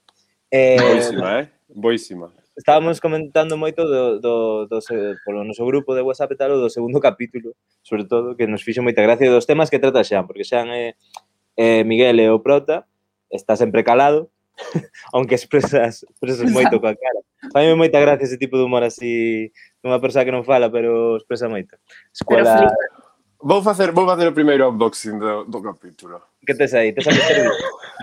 [0.53, 1.45] Eh, Boísima, eh?
[1.73, 2.27] Boísima.
[2.53, 4.77] Estábamos comentando moito do, do, do,
[5.25, 8.85] polo noso grupo de WhatsApp e tal, do segundo capítulo, sobre todo, que nos fixo
[8.85, 10.93] moita gracia dos temas que trata Xan, porque Xan é,
[11.57, 12.85] é Miguel é o prota,
[13.33, 14.29] está sempre calado,
[15.13, 17.21] aunque expresas, expresas moito coa cara.
[17.51, 21.49] Faime moita gracia ese tipo de humor así nunha persoa que non fala, pero expresa
[21.49, 21.77] moito.
[22.13, 22.69] Escola...
[23.41, 26.21] Vou facer, vou facer o primeiro unboxing do, do capítulo.
[26.45, 26.93] Que tes aí?
[26.93, 27.11] Tes a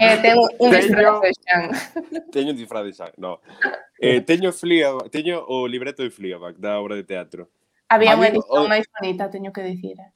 [0.03, 1.63] eh, ten un disfraz de Xan.
[2.35, 3.39] Teño un disfraz de Xan, no.
[4.03, 7.47] Eh, teño, Flia, teño o libreto de Fleabag, da obra de teatro.
[7.87, 9.95] Había unha edición máis bonita, teño que dicir.
[10.03, 10.11] Eh.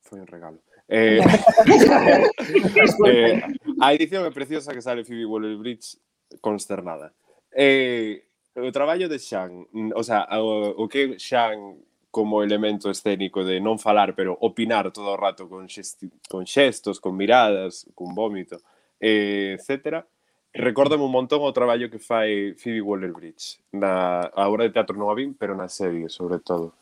[0.00, 0.64] Foi un regalo.
[0.88, 1.20] Eh,
[3.06, 3.42] eh,
[3.80, 6.00] a edición é preciosa que sale Phoebe Waller-Bridge
[6.40, 7.12] consternada.
[7.52, 8.24] Eh,
[8.56, 11.76] o traballo de Xan, o sea, o, o que Xan
[12.10, 16.98] como elemento escénico de non falar, pero opinar todo o rato con, xesti, con xestos,
[16.98, 18.58] con miradas, con vómito,
[18.98, 20.08] eh, etcétera,
[20.56, 25.12] recórdame un montón o traballo que fai Phoebe Waller-Bridge na a obra de teatro non
[25.12, 26.72] a vin, pero na serie, sobre todo.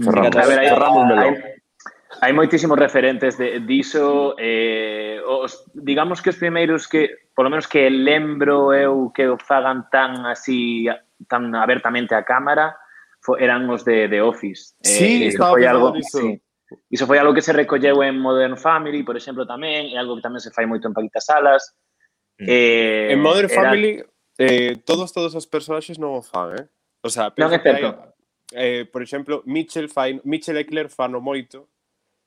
[0.00, 1.34] Ferramos, Ferramos melón.
[2.08, 7.92] Hai moitísimos referentes de diso, eh, os, digamos que os primeiros que, polo menos que
[7.92, 10.88] lembro eu que o fagan tan así,
[11.28, 12.80] tan abertamente a cámara,
[13.20, 14.72] fo, eran os de, de Office.
[14.80, 16.18] Eh, sí, iso estaba foi algo, iso.
[16.18, 16.40] Sí.
[16.88, 20.24] Iso foi algo que se recolleu en Modern Family, por exemplo, tamén, é algo que
[20.24, 21.76] tamén se fai moito en Paquita Salas.
[22.40, 22.48] Mm.
[22.48, 23.56] Eh, en Modern era...
[23.56, 23.92] Family,
[24.40, 26.64] eh, todos, todos os personaxes non o fan, eh?
[27.04, 28.16] O sea, non é certo.
[28.56, 31.68] Hai, eh, por exemplo, Mitchell, fai, Mitchell e Claire fano moito,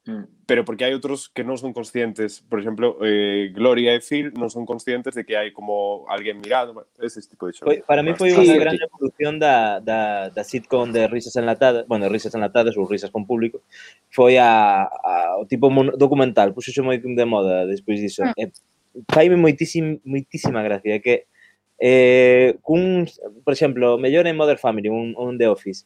[0.06, 0.24] Mm.
[0.48, 4.50] Pero porque hai outros que non son conscientes, por exemplo, eh, Gloria e Phil non
[4.50, 7.70] son conscientes de que hai como alguén mirado, ese tipo de xogo.
[7.86, 8.18] Para mí ah.
[8.18, 12.90] foi unha gran evolución da, da, da sitcom de risas enlatadas, bueno, risas enlatadas ou
[12.90, 13.62] risas con público,
[14.10, 18.26] foi a, a o tipo documental, puxo moi de moda despois disso.
[18.26, 18.34] Ah.
[18.34, 18.42] Mm.
[18.42, 18.52] Eh,
[18.98, 21.30] e faime moitísim, moitísima gracia, que
[21.78, 23.06] eh, cun,
[23.46, 25.86] por exemplo, mellor en Mother Family, un, un The Office,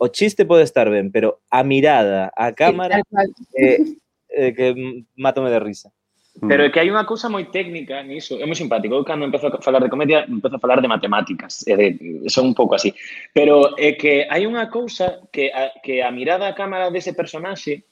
[0.00, 3.04] o chiste pode estar ben, pero a mirada, a cámara,
[3.52, 3.84] eh,
[4.32, 5.92] eh, que mátome de risa.
[6.40, 6.48] Mm.
[6.48, 8.96] Pero é que hai unha cousa moi técnica niso, é moi simpático.
[8.96, 11.86] Eu cando empezo a falar de comedia, empezo a falar de matemáticas, é de,
[12.32, 12.96] son un pouco así.
[13.36, 17.84] Pero é que hai unha cousa que a, que a mirada á cámara dese personaxe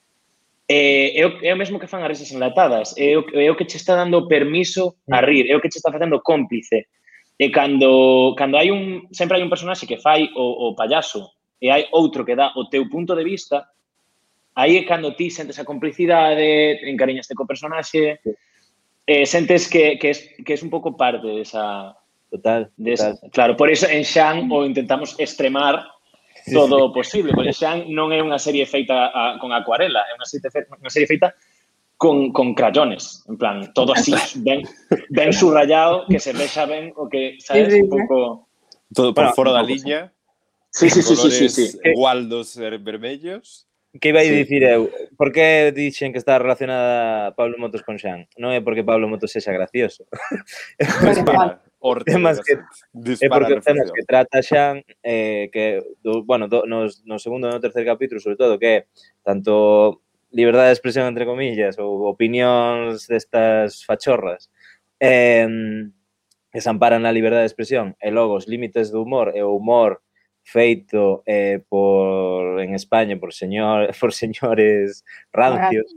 [0.64, 3.57] é, é, o, é o mesmo que fan as risas enlatadas, é o, é o
[3.57, 5.25] que che está dando permiso a mm.
[5.29, 6.88] rir, é o que che está facendo cómplice.
[7.37, 11.71] E cando, cando hai un, sempre hai un personaxe que fai o, o payaso e
[11.71, 13.66] hai outro que dá o teu punto de vista,
[14.55, 18.18] aí é cando ti sentes a complicidade, encariñaste co personaxe,
[19.07, 21.97] eh, sentes que, que, es, que es un pouco parte desa...
[22.31, 23.31] Total, desa, total.
[23.31, 25.81] Claro, por iso en Xan o intentamos extremar
[26.53, 26.94] todo o sí, sí.
[26.94, 30.68] posible, porque Xan non é unha serie feita a, con acuarela, é unha serie, fe,
[30.68, 31.33] unha serie feita
[31.97, 34.12] con, con crayones, en plan, todo así,
[34.44, 34.62] ben,
[35.11, 38.49] ben subrayado, que se vexa ben o que, sabes, sí, sí, un pouco...
[38.92, 40.12] Todo por bueno, fora da liña.
[40.79, 41.79] Sí, sí, sí, sí, sí.
[41.83, 43.69] Eh, Gualdos vermellos.
[44.01, 44.91] Que iba a dicir eu?
[45.17, 48.29] Por que dixen que está relacionada Pablo Motos con Xan?
[48.38, 50.07] Non é porque Pablo Motos sexa gracioso.
[50.79, 56.47] Dispara, orte, temas que, é porque os temas que trata Xan, eh, que, do, bueno,
[56.47, 58.87] do, nos, no segundo e no tercer capítulo, sobre todo, que
[59.25, 64.53] tanto liberdade de expresión, entre comillas, ou opinións destas fachorras,
[65.01, 65.49] eh,
[66.53, 69.57] que se amparan na liberdade de expresión, e logo os límites do humor e o
[69.57, 70.05] humor
[70.49, 75.93] feito eh, por en España por señor por señores rancios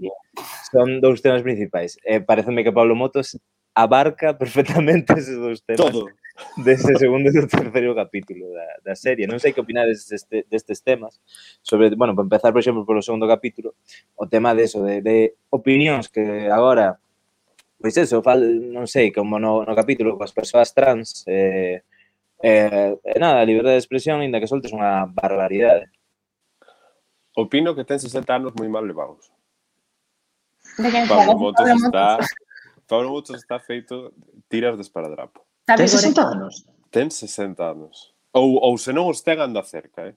[0.72, 1.98] son dous temas principais.
[2.04, 3.40] Eh, pareceme que Pablo Motos
[3.74, 5.92] abarca perfectamente esos dous temas.
[5.92, 6.08] Todo.
[6.58, 9.28] Dese segundo e do terceiro capítulo da, da serie.
[9.28, 11.20] Non sei que opinades deste, destes temas.
[11.62, 13.76] Sobre, bueno, para empezar, por exemplo, polo segundo capítulo,
[14.16, 16.98] o tema de eso, de, de opinións que agora,
[17.78, 21.84] pois eso, fal, non sei, como no, no capítulo coas persoas trans, eh,
[22.44, 25.90] Eh, eh, nada, a liberdade de expresión, ainda que soltes unha barbaridade.
[27.38, 29.30] Opino que ten 60 anos moi mal levados.
[31.08, 32.20] Pablo Motos está...
[32.90, 34.12] Pablo Motos está feito
[34.50, 35.46] tiras de esparadrapo.
[35.64, 36.66] Ten 60 anos?
[36.90, 38.12] Ten 60 anos.
[38.34, 40.16] Ou, ou se non os ten anda cerca, eh?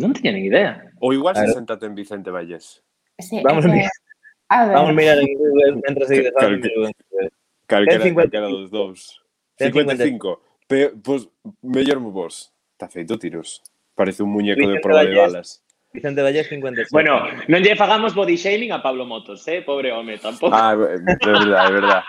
[0.00, 0.88] Non tiña nin idea.
[1.00, 1.52] Ou igual claro.
[1.52, 2.80] 60 ten Vicente Vallés.
[3.20, 3.86] Sí, Vamos, que...
[4.48, 4.74] a ver.
[4.74, 6.32] Vamos a mirar en Google mentras seguir
[7.66, 9.20] Calquera, calquera dos dous.
[9.56, 10.38] 55.
[10.38, 10.53] 55.
[10.66, 11.28] Pe, pois,
[11.62, 12.52] mellor vos.
[12.72, 13.62] Está feito tiros.
[13.94, 15.62] Parece un muñeco de prova de balas.
[15.92, 16.90] Vicente Vallés, 57.
[16.90, 19.62] Bueno, non lle fagamos body shaming a Pablo Motos, eh?
[19.62, 20.50] Pobre home, tampouco.
[20.50, 22.04] Ah, é verdade, é verdade.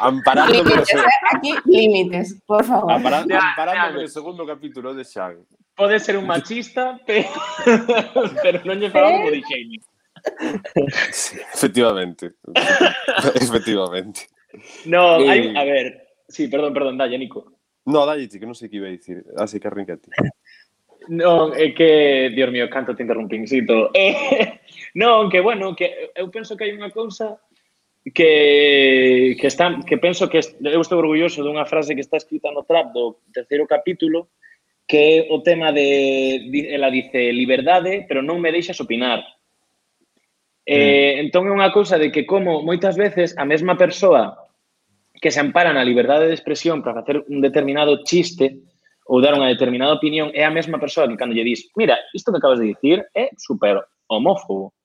[0.00, 1.02] Amparándome límites, eh,
[1.34, 2.92] aquí límites, por favor.
[2.92, 4.08] ampara- Ya, amparándome ya.
[4.14, 5.42] segundo capítulo de Xan.
[5.74, 7.26] Pode ser un machista, pero,
[8.42, 9.82] pero non lle fagamos body shaming.
[11.10, 12.38] Sí, efectivamente.
[13.42, 14.30] efectivamente.
[14.86, 15.26] No, Eh.
[15.28, 16.03] hai, a ver,
[16.34, 17.54] Sí, perdón, perdón, dalle, Nico.
[17.86, 19.22] No, dalle, que non sei que iba a dicir.
[19.38, 20.10] Así ah, que arrinca ti.
[21.04, 23.92] Non, é que, dios mío, canto te interrumpín, sí, todo.
[23.94, 24.60] Eh,
[24.96, 27.38] non, que, bueno, que eu penso que hai unha cousa
[28.08, 32.64] que, que, está, que penso que eu estou orgulloso dunha frase que está escrita no
[32.64, 34.32] trap do terceiro capítulo
[34.86, 39.24] que é o tema de, ela dice, liberdade, pero non me deixas opinar.
[40.64, 40.80] Eh, mm.
[40.80, 44.43] Eh, entón é unha cousa de que como moitas veces a mesma persoa
[45.24, 48.60] que se amparan a liberdade de expresión para facer un determinado chiste
[49.08, 52.28] ou dar unha determinada opinión é a mesma persoa que cando lle dis mira, isto
[52.28, 53.80] que acabas de dicir é super
[54.12, 54.76] homófobo.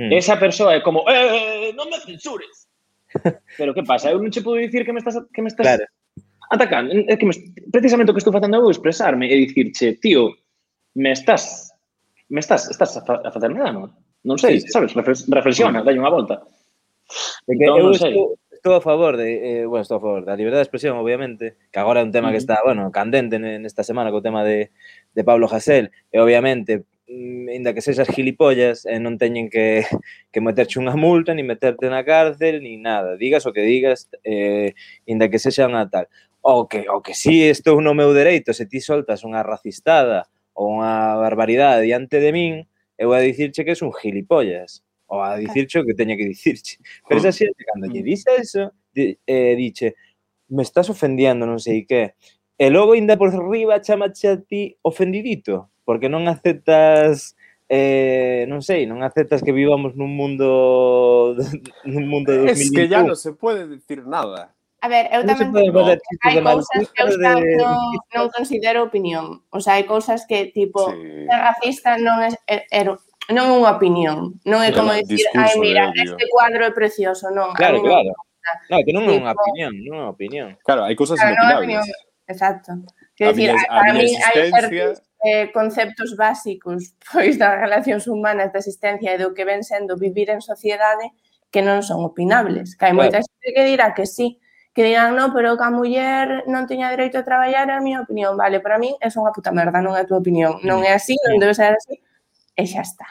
[0.00, 0.16] Mm.
[0.16, 2.72] Esa persoa é como eh, eh, eh non me censures.
[3.60, 4.08] Pero que pasa?
[4.08, 5.84] Eu non che podo dicir que me estás que me estás claro.
[6.48, 6.88] atacando.
[7.12, 7.36] É que me,
[7.68, 10.32] precisamente o que estou facendo eu expresarme e dicirche, tío,
[10.96, 11.68] me estás
[12.32, 13.92] me estás estás a, fa, a facerme dano.
[14.24, 14.72] Non sei, sí, sí.
[14.72, 16.40] sabes, reflexiona, dai unha volta.
[17.44, 18.16] É que entón, eu, non sei.
[18.16, 21.58] Estou, estou a favor de, eh, bueno, estou a favor da liberdade de expresión, obviamente,
[21.72, 24.70] que agora é un tema que está, bueno, candente nesta semana co tema de,
[25.18, 29.82] de Pablo Hasél, e obviamente mm, inda que sexas gilipollas e eh, non teñen que,
[30.30, 33.18] que meterche unha multa, ni meterte na cárcel, ni nada.
[33.18, 34.78] Digas o que digas, eh,
[35.10, 36.06] inda que sexa unha tal.
[36.38, 40.30] O que, o que si sí, estou no meu dereito, se ti soltas unha racistada
[40.54, 42.62] ou unha barbaridade diante de min,
[42.94, 46.80] eu a dicirche que és un gilipollas ou a dicirche o que teña que dicirche.
[47.04, 47.38] Pero esa mm.
[47.38, 48.08] xente, cando lle mm.
[48.08, 49.94] dice eso, di, eh, diche,
[50.48, 52.16] me estás ofendiendo, non sei que.
[52.56, 57.36] E logo, ainda por riba, chamache a ti ofendidito, porque non aceptas
[57.68, 61.36] eh, non sei, non aceptas que vivamos nun mundo
[61.92, 62.56] nun mundo de 2021.
[62.56, 64.56] Es que ya non se pode dicir nada.
[64.82, 65.80] A ver, eu tamén no digo,
[66.26, 67.32] hai cousas que eu de...
[67.60, 67.78] non,
[68.16, 69.46] non considero opinión.
[69.54, 71.28] O sea, hai cousas que, tipo, sí.
[71.28, 72.98] ser racista non é, é, er, er,
[73.30, 77.30] non é unha opinión, non é como claro, dicir, ai mira, este cuadro é precioso,
[77.30, 77.54] non.
[77.54, 78.12] Claro, non claro.
[78.66, 80.48] Non, que non é unha opinión, non é unha opinión.
[80.66, 81.86] Claro, hai cousas claro, inopinables.
[82.26, 82.82] Exacto.
[83.14, 89.14] Quer dicir, para mí hai certos eh, conceptos básicos pois das relacións humanas da existencia
[89.14, 91.14] e do que ven sendo vivir en sociedade
[91.54, 92.74] que non son opinables.
[92.74, 93.06] Que hai claro.
[93.06, 94.42] moita xente que dirá que sí,
[94.74, 98.02] que dirán, no, pero que a muller non teña dereito a traballar, é a miña
[98.02, 98.34] opinión.
[98.34, 100.58] Vale, para mí é unha puta merda, non é a tua opinión.
[100.66, 100.98] Non é mm.
[100.98, 102.02] así, non debe ser así
[102.56, 103.06] e xa está.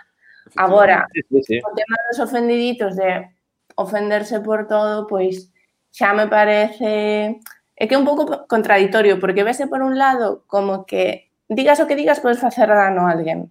[0.55, 1.55] Agora, sí, sí, sí.
[1.63, 3.29] o tema dos ofendiditos de
[3.75, 5.51] ofenderse por todo, pois
[5.91, 7.39] xa me parece...
[7.81, 11.87] É que é un pouco contradictorio, porque vese por un lado como que digas o
[11.89, 13.49] que digas podes facer dano a alguén.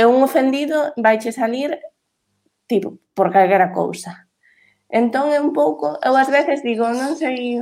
[0.00, 1.76] E un ofendido vaiche salir
[2.64, 4.24] tipo por calquera cousa.
[4.88, 7.60] Entón é un pouco, eu ás veces digo, non sei,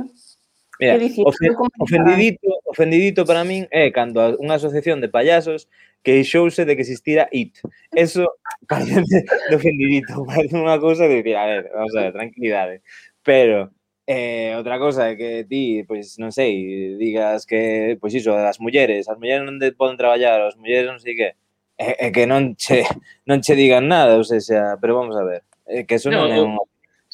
[0.81, 5.69] Mira, dicir, ofen ofendidito, ofendidito para min é cando unha asociación de payasos
[6.01, 7.61] queixouse de que existira IT.
[7.93, 8.25] Eso,
[8.71, 12.81] caliente de ofendidito, parece unha cousa de dicir, a ver, vamos a ver, tranquilidade.
[13.21, 13.69] Pero,
[14.11, 19.07] Eh, outra cosa é que ti, pois, non sei, digas que, pois iso, das mulleres,
[19.07, 21.29] as mulleres non poden traballar, as mulleres non sei que,
[21.77, 22.83] é, é que non che,
[23.29, 26.33] non che digan nada, ou sea, pero vamos a ver, é que eso no, non
[26.33, 26.65] é unha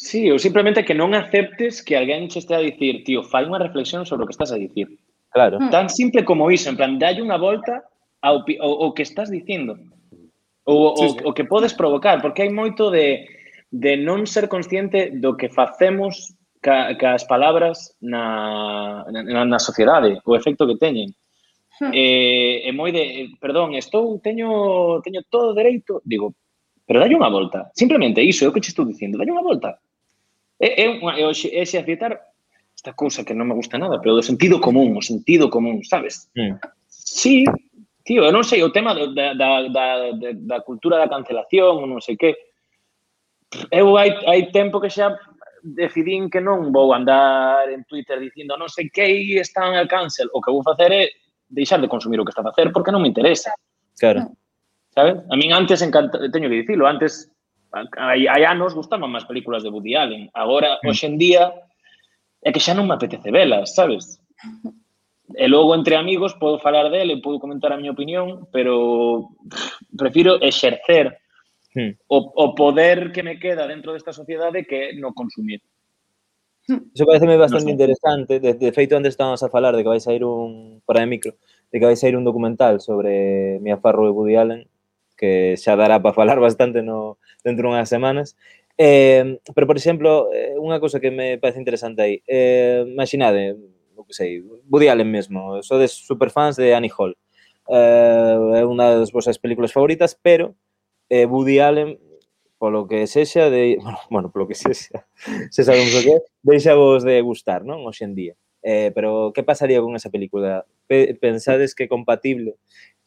[0.08, 3.60] Sí, ou simplemente que non aceptes que alguén che estea a dicir, tío, fai unha
[3.60, 4.88] reflexión sobre o que estás a dicir.
[5.36, 5.60] Claro.
[5.60, 5.67] Mm.
[5.67, 7.84] Tan simple como iso, en plan, dalle unha volta
[8.24, 9.76] ao, ao, ao que estás dicindo.
[10.63, 11.20] O sí, sí.
[11.28, 13.28] o que podes provocar, porque hai moito de,
[13.67, 20.24] de non ser consciente do que facemos ca, ca as palabras na, na, na sociedade,
[20.24, 21.12] o efecto que teñen.
[21.84, 21.91] Hmm.
[21.91, 26.32] Eh, é moi de, perdón, estou, teño, teño todo dereito, digo,
[26.88, 27.67] pero dalle unha volta.
[27.76, 29.76] Simplemente iso, é o que che estou dicindo, dalle unha volta.
[30.60, 32.20] É, é, é, é ese aceitar
[32.76, 36.30] esta cousa que non me gusta nada, pero do sentido común, o sentido común, sabes?
[36.38, 36.62] Mm.
[36.88, 37.43] Sí,
[38.06, 42.15] tío, eu non sei, o tema da, da, da, da cultura da cancelación, non sei
[42.15, 42.38] que,
[43.74, 45.17] eu hai, hai tempo que xa
[45.63, 49.04] decidín que non vou andar en Twitter dicindo non sei que
[49.41, 50.30] está en el cancel.
[50.32, 51.04] O que vou facer é
[51.50, 53.52] deixar de consumir o que está a facer porque non me interesa.
[53.98, 54.30] Claro.
[54.30, 54.34] Mm.
[54.93, 55.15] Sabes?
[55.30, 57.30] A min antes encanta, teño que dicilo, antes
[57.98, 60.24] hai, hai anos gustaban máis películas de Woody Allen.
[60.34, 60.88] Agora, mm.
[60.90, 61.54] hoxe en día,
[62.42, 64.22] é que xa non me apetece velas, sabes?
[65.36, 70.40] E logo entre amigos podo falar dele, podo comentar a miña opinión, pero pff, prefiro
[70.40, 71.20] exercer
[71.76, 72.08] hmm.
[72.08, 75.60] o, o poder que me queda dentro desta sociedade que no consumir.
[76.68, 78.40] Eso pareceme bastante no interesante.
[78.40, 80.82] De, de feito, antes estábamos a falar de que vais a ir un...
[80.86, 81.36] para de micro,
[81.72, 84.68] de que vais a ir un documental sobre Mia Farrow e Woody Allen
[85.17, 88.38] que xa dará para falar bastante no, dentro de unhas semanas.
[88.77, 92.15] Eh, pero, por exemplo, eh, unha cousa que me parece interesante aí.
[92.30, 93.58] Eh, imaginade,
[93.97, 97.17] o que sei, Woody Allen mesmo, sodes superfans de Annie Hall.
[97.67, 100.53] Eh, é unha das vosas películas favoritas, pero
[101.10, 101.97] eh, Woody Allen,
[102.62, 103.77] polo que sexa, de,
[104.13, 105.10] bueno, polo que sexa,
[105.51, 107.82] se sabemos o que deixa vos de gustar, non?
[107.82, 108.34] Hoxe en día.
[108.62, 110.65] Eh, pero que pasaría con esa película?
[110.88, 112.58] Pe pensades que é compatible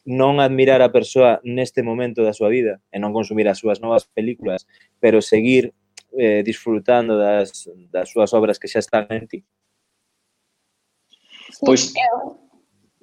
[0.05, 4.09] non admirar a persoa neste momento da súa vida e non consumir as súas novas
[4.09, 4.65] películas,
[4.99, 5.73] pero seguir
[6.17, 9.41] eh, disfrutando das, das súas obras que xa están en ti.
[11.51, 11.93] Sí, pois...
[11.95, 12.51] Eu,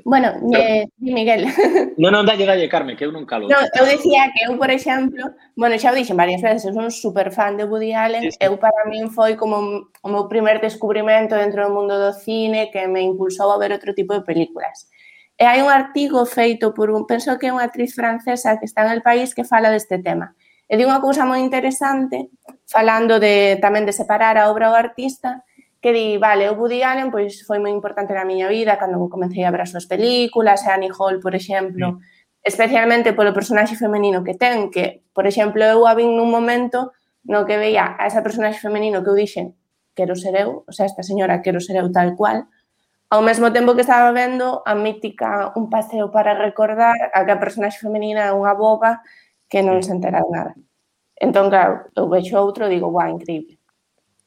[0.07, 1.47] bueno, eh, eh, Miguel.
[1.97, 3.49] Non, non, dalle, dalle, Carmen, que eu non calo.
[3.49, 6.93] No, eu decía que eu, por exemplo, bueno, xa o dixen varias veces, eu son
[6.93, 8.39] super fan de Woody Allen, sí, sí.
[8.39, 12.87] eu para min foi como o meu primer descubrimento dentro do mundo do cine que
[12.87, 14.87] me impulsou a ver outro tipo de películas.
[15.37, 18.89] E hai un artigo feito por un, penso que é unha actriz francesa que está
[18.89, 20.33] en el país que fala deste tema.
[20.65, 22.33] E di unha cousa moi interesante,
[22.65, 25.45] falando de tamén de separar a obra ao artista,
[25.77, 29.45] que di, vale, o Woody Allen pois foi moi importante na miña vida cando comecei
[29.45, 32.01] a ver as súas películas, e Annie Hall, por exemplo,
[32.41, 36.97] especialmente polo personaxe femenino que ten, que, por exemplo, eu a vin nun momento
[37.29, 39.53] no que veía a esa personaxe femenino que eu dixen,
[39.93, 42.49] quero ser eu, o sea, esta señora quero ser eu tal cual,
[43.09, 47.39] ao mesmo tempo que estaba vendo a mítica Un paseo para recordar a que a
[47.39, 48.99] personaxe femenina é unha boba
[49.47, 50.53] que non se entera de nada.
[51.15, 53.57] Entón, claro, eu vexo outro e digo, guau, increíble.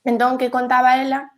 [0.02, 1.30] Entón, que contaba ela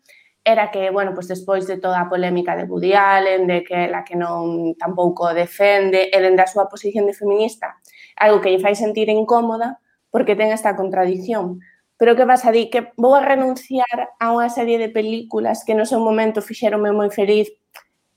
[0.45, 4.03] era que, bueno, pues despois de toda a polémica de Woody Allen, de que ela
[4.03, 7.79] que non tampouco defende, e dende a súa posición de feminista,
[8.19, 9.79] algo que lle fai sentir incómoda,
[10.11, 11.63] porque ten esta contradicción
[12.03, 15.87] Pero que pasa, di que vou a renunciar a unha serie de películas que no
[15.87, 17.47] seu momento fixeronme moi feliz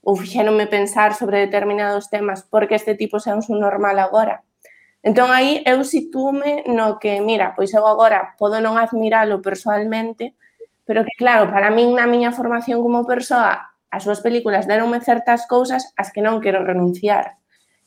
[0.02, 4.42] ou fixeronme pensar sobre determinados temas porque este tipo sea un normal agora.
[5.06, 10.34] Entón aí eu sitúome no que, mira, pois eu agora podo non admiralo persoalmente,
[10.82, 15.46] pero que claro, para min na miña formación como persoa as súas películas deronme certas
[15.46, 17.38] cousas as que non quero renunciar.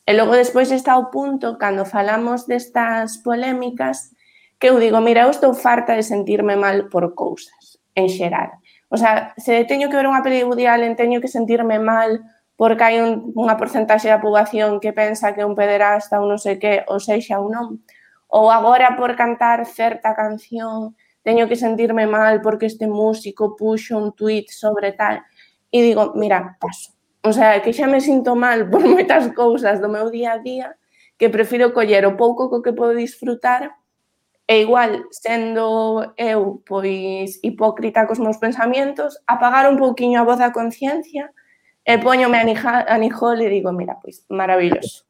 [0.06, 4.14] E logo despois está o punto, cando falamos destas polémicas,
[4.58, 8.58] que eu digo, mira, eu estou farta de sentirme mal por cousas, en xeral.
[8.90, 12.24] O sea, se teño que ver unha peli de Woody Allen, teño que sentirme mal
[12.58, 16.58] porque hai un, unha porcentaxe da poboación que pensa que un pederasta ou non sei
[16.58, 17.78] que, ou sexa ou non.
[18.26, 24.10] Ou agora por cantar certa canción teño que sentirme mal porque este músico puxo un
[24.10, 25.22] tweet sobre tal.
[25.70, 26.98] E digo, mira, paso.
[27.22, 30.74] O sea, que xa me sinto mal por moitas cousas do meu día a día
[31.14, 33.77] que prefiro coller o pouco co que podo disfrutar
[34.48, 40.56] e igual, sendo eu pois hipócrita cos meus pensamentos, apagar un pouquiño a voz da
[40.56, 41.28] conciencia
[41.84, 45.04] e poñome a, nija, a nijol e digo, mira, pois, maravilloso.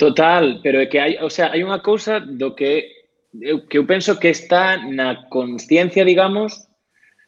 [0.00, 2.88] Total, pero é que hai, o sea, hai unha cousa do que
[3.36, 6.68] eu, que eu penso que está na conciencia, digamos,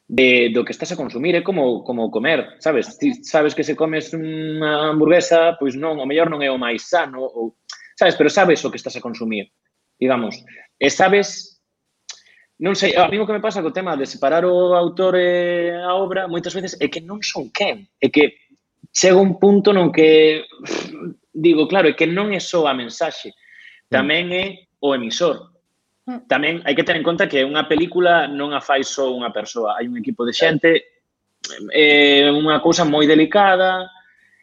[0.09, 2.97] de, do que estás a consumir, é como como comer, sabes?
[2.97, 6.89] Ti sabes que se comes unha hamburguesa, pois non, o mellor non é o máis
[6.89, 7.61] sano ou
[7.93, 9.53] sabes, pero sabes o que estás a consumir,
[10.01, 10.41] digamos.
[10.81, 11.61] E sabes,
[12.57, 15.76] non sei, a mí o que me pasa co tema de separar o autor e
[15.76, 18.37] a obra, moitas veces é que non son quen, é que
[18.89, 20.45] chega un punto non que
[21.37, 23.93] digo, claro, é que non é só a mensaxe, mm.
[23.93, 24.45] tamén é
[24.81, 25.53] o emisor.
[26.09, 26.20] Mm.
[26.33, 29.76] Tamén hai que ter en conta que unha película non a fai só unha persoa,
[29.76, 30.70] hai un equipo de xente,
[31.76, 33.85] eh, é unha cousa moi delicada.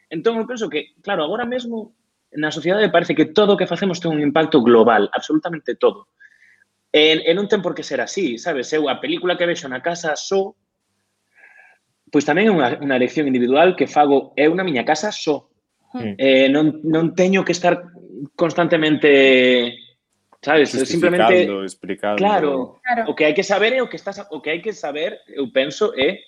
[0.06, 1.98] Entón, eu penso que, claro, agora mesmo
[2.30, 6.06] na sociedade parece que todo o que facemos ten un impacto global, absolutamente todo.
[6.06, 6.18] Uh
[6.88, 8.72] E, e non ten por que ser así, sabes?
[8.72, 10.56] Eu a película que vexo na casa só
[12.10, 15.48] pois tamén é unha, unha elección individual que fago eu na miña casa só.
[15.92, 16.14] Mm.
[16.16, 17.80] Eh, non, non teño que estar
[18.36, 19.76] constantemente
[20.40, 22.16] sabes, simplemente explicando.
[22.16, 24.72] Claro, claro, o que hai que saber é o que estás o que hai que
[24.72, 26.20] saber, eu penso é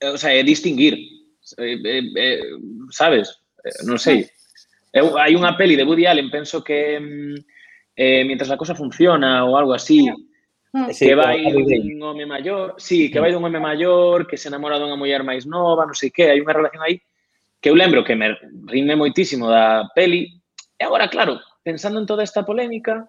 [0.00, 0.96] o sea, é distinguir.
[1.58, 2.40] É, é, é,
[2.90, 3.28] sabes?
[3.64, 4.28] Eh, non sei.
[4.90, 7.36] Eu, hai unha peli de Woody Allen, penso que mm,
[8.00, 10.08] eh, mientras la cosa funciona o algo así.
[10.92, 14.78] Sí, que vai dun home maior, sí, que vai dun home maior, que se enamora
[14.78, 17.02] dunha muller máis nova, non sei que, hai unha relación aí
[17.60, 18.32] que eu lembro que me
[18.72, 20.40] rime moitísimo da peli.
[20.78, 23.04] E agora, claro, pensando en toda esta polémica,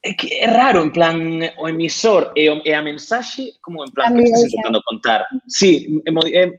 [0.00, 1.18] é que é raro, en plan,
[1.60, 5.28] o emisor e, o, e a mensaxe, como en plan, que estás intentando contar.
[5.44, 6.50] Sí, é, é, eh,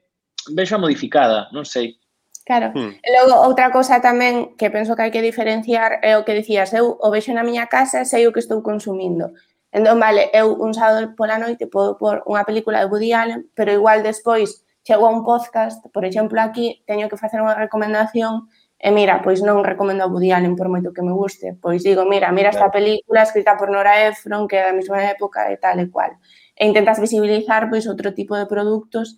[0.54, 1.98] vexo a modificada, non sei.
[2.46, 2.72] Claro.
[2.76, 2.91] Hmm.
[3.00, 6.76] E logo, outra cosa tamén que penso que hai que diferenciar é o que dicías,
[6.76, 9.32] eu o vexo na miña casa e sei o que estou consumindo.
[9.72, 13.72] Entón, vale, eu un sábado pola noite podo pôr unha película de Woody Allen, pero
[13.72, 18.91] igual despois chego a un podcast, por exemplo, aquí, teño que facer unha recomendación e
[18.91, 22.36] mira, pois non recomendo a Woody Allen por moito que me guste, pois digo, mira,
[22.36, 25.88] mira esta película escrita por Nora Ephron, que é da mesma época e tal e
[25.88, 26.20] cual.
[26.60, 29.16] E intentas visibilizar pois outro tipo de produtos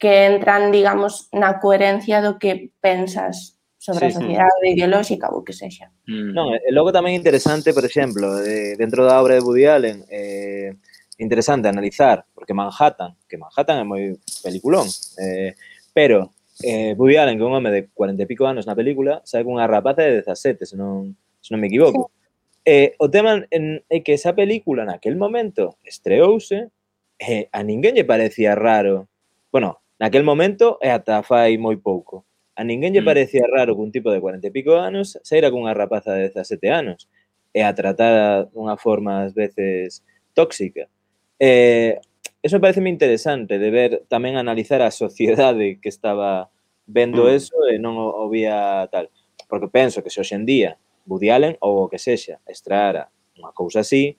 [0.00, 4.72] que entran, digamos, na coherencia do que pensas sobre sí, a sociedade sí.
[4.72, 5.92] ideolóxica ou que sexa.
[6.08, 6.32] Mm.
[6.32, 10.72] Non, e logo tamén interesante, por exemplo, de, dentro da obra de Woody Allen, eh,
[11.20, 14.02] interesante analizar, porque Manhattan, que Manhattan é moi
[14.40, 14.88] peliculón,
[15.20, 15.52] eh,
[15.92, 16.32] pero
[16.64, 19.44] eh, Woody Allen, que é un home de 40 e pico anos na película, sabe
[19.44, 22.08] cunha rapaza de 17, se non, se non me equivoco.
[22.08, 22.20] Sí.
[22.64, 26.68] Eh, o tema en, é que esa película naquel momento estreouse
[27.16, 29.08] e eh, a ninguén lle parecía raro.
[29.48, 32.24] Bueno, Naquel momento e ata fai moi pouco.
[32.56, 33.10] A ninguén lle mm.
[33.12, 36.72] parecía raro que un tipo de 40 e pico anos saíra cunha rapaza de 17
[36.72, 37.04] anos
[37.52, 40.00] e a tratar dunha forma ás veces
[40.32, 40.88] tóxica.
[41.36, 42.00] Eh,
[42.40, 46.48] eso parece interesante de ver tamén analizar a sociedade que estaba
[46.88, 47.36] vendo mm.
[47.36, 49.12] eso e non o, o vía tal.
[49.52, 53.52] Porque penso que se hoxe en día Woody Allen ou o que sexa extraara unha
[53.52, 54.16] cousa así,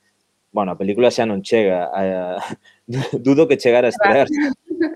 [0.53, 2.37] bueno, a película xa non chega a,
[3.25, 4.37] dudo que chegara a estrearse.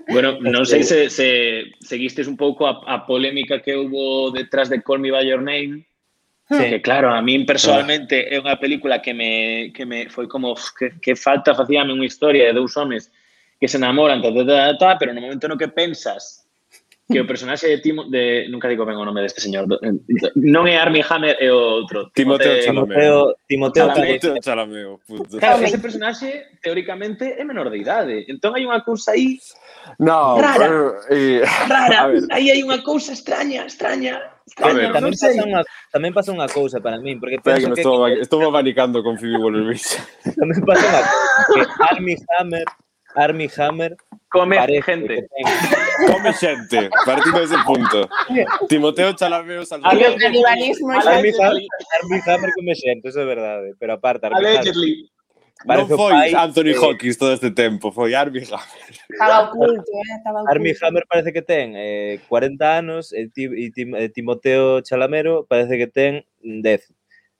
[0.08, 4.82] Bueno, non sei se, se seguistes un pouco a, a polémica que hubo detrás de
[4.82, 5.86] Call Me By Your Name,
[6.48, 6.62] Sí.
[6.70, 10.94] Que claro, a min personalmente é unha película que me, que me foi como que,
[11.02, 13.10] que falta facíame unha historia de dous homes
[13.58, 16.46] que se enamoran, ta, ta, ta, ta, pero no momento no que pensas
[17.10, 19.66] que o personaxe de Timo de nunca digo ben o nome deste señor,
[20.38, 23.34] non é Armie Hammer é o outro, Timoteo Chalameo.
[23.50, 25.02] Timoteo, Timoteo Chalameo.
[25.42, 28.22] Claro, ese personaxe teóricamente é menor de idade.
[28.30, 29.42] Entón hai unha cousa aí
[29.98, 30.66] No, Rara.
[31.10, 32.12] eh, rara.
[32.30, 35.34] Aí hai unha cousa extraña, extraña, A extraña, ver, tamén sei.
[35.34, 37.98] pasa unha tamén pasa unha cousa para min, porque espera que penso me que, estou,
[38.06, 39.98] estou abanicando con Phoebe Waller-Bridge.
[40.40, 42.66] tamén pasa unha cousa, que Armie Hammer,
[43.16, 43.92] Armie Hammer
[44.36, 45.28] Come gente.
[46.06, 48.08] Come xente, partindo dese punto.
[48.68, 50.12] Timoteo Chalameo xa Armie.
[52.26, 54.74] Hammer, come xente, eso é verdade, pero aparte Armie Hammer.
[55.64, 58.92] Parece non foi pai, Anthony eh, Hawkins todo este tempo, foi Armie Hammer.
[59.08, 60.52] Estaba oculto, eh, estaba oculto.
[60.52, 64.82] Armie Hammer parece que ten eh, 40 anos e, ti, e, ti, e eh, Timoteo
[64.84, 66.60] Chalamero parece que ten 10.
[66.60, 66.92] Eh, sí.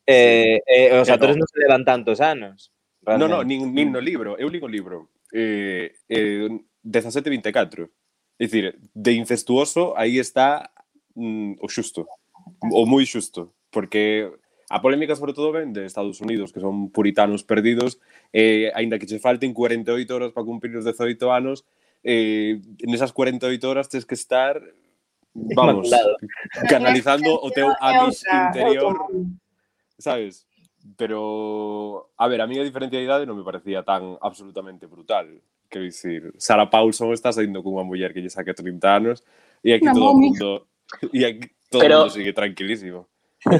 [0.09, 2.73] eh, eh os actores non se levan tantos anos.
[3.05, 3.29] Realmente.
[3.29, 4.41] No, no, nin, nin no libro.
[4.41, 5.13] Eu li o libro.
[5.29, 6.49] Eh, eh,
[6.81, 7.85] 17-24.
[8.39, 10.71] É dicir, de incestuoso aí está
[11.15, 12.09] mm, o xusto.
[12.73, 13.53] O moi xusto.
[13.71, 14.33] Porque
[14.69, 18.01] A polémica sobre todo ven de Estados Unidos, que son puritanos perdidos,
[18.33, 21.65] eh, aínda que che falten 48 horas para cumprir os 18 anos,
[22.03, 24.59] eh, nesas 48 horas tens que estar,
[25.35, 25.91] vamos,
[26.69, 29.07] canalizando o teu abis interior,
[29.99, 30.47] sabes?
[30.97, 35.31] Pero, a ver, a mí a diferencia de idade non me parecía tan absolutamente brutal.
[35.71, 39.23] Quero dicir, Sara Paulson está saindo cunha muller que lle saque 30 anos
[39.63, 40.67] e aquí Una todo o mundo...
[41.11, 43.11] E aquí todo o mundo sigue tranquilísimo.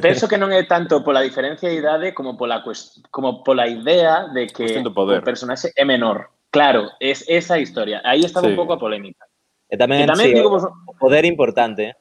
[0.01, 3.05] Penso que non é tanto pola diferencia de idade como pola cuest...
[3.13, 5.21] como pola idea de que de poder.
[5.21, 6.33] o personaxe é menor.
[6.51, 8.01] Claro, es esa a historia.
[8.03, 8.55] Aí estaba Sí.
[8.55, 9.29] un pouco a polémica.
[9.69, 11.95] E tamén, E tamén sí, digo, vos, o poder importante, eh?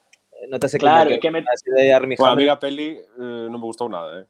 [0.48, 3.66] Notase Claro, como que me- de Armie Bueno, a mí a peli eh, non me
[3.68, 4.26] gustou nada, eh.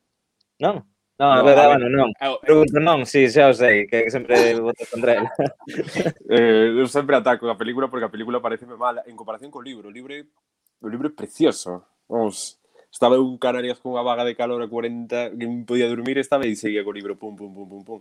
[0.60, 0.82] Non?
[1.16, 2.08] Non, No, a verdade, bueno, non.
[2.44, 5.24] Pregunto, non, sí, xa o sei, que sempre voto contra él.
[6.28, 9.88] eh, eu sempre ataco a película porque a película parece mala en comparación co libro.
[9.88, 11.84] O libro, o libro é precioso.
[12.08, 12.60] Vamos,
[12.96, 16.48] estaba eu Canarias con unha vaga de calor a 40 que non podía dormir, estaba
[16.48, 18.00] e seguía co libro pum pum pum pum pum.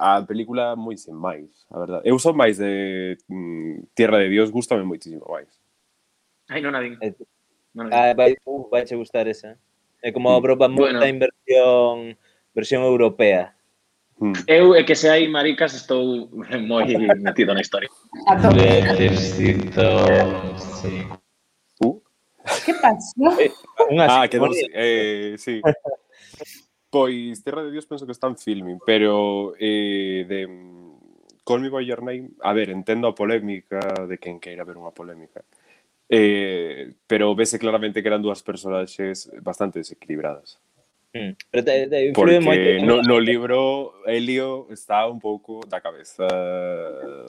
[0.00, 2.08] A película moi sen máis, a verdade.
[2.08, 5.52] Eu son máis de mm, Tierra de Dios, gustame moitísimo máis.
[6.48, 6.96] Ai, non a vin.
[7.04, 7.12] Eh,
[7.76, 8.00] non a vin.
[8.00, 9.60] Ah, vai, uh, vai che gustar esa.
[10.00, 10.44] É como a mm.
[10.48, 11.04] propa bueno.
[11.04, 12.16] en versión
[12.56, 13.52] versión europea.
[14.24, 14.32] Mm.
[14.48, 16.32] Eu é que se hai maricas estou
[16.64, 16.88] moi
[17.20, 17.92] metido na historia.
[18.24, 18.56] A tope.
[18.56, 19.84] Necesito
[20.80, 21.04] sí.
[22.64, 23.40] Que pasó?
[23.40, 23.52] Eh,
[24.08, 25.60] ah, que non, eh, sí.
[26.90, 30.98] Pois Terra de Dios penso que está en filming, pero eh, de mm,
[31.44, 33.78] Call Me By Your Name, a ver, entendo a polémica
[34.08, 35.46] de quen queira ver unha polémica,
[36.10, 40.58] eh, pero vese claramente que eran dúas personaxes bastante desequilibradas.
[41.14, 41.38] Mm.
[41.50, 42.86] Pero te, te Porque moito.
[42.86, 46.26] no, no libro Helio está un pouco da cabeza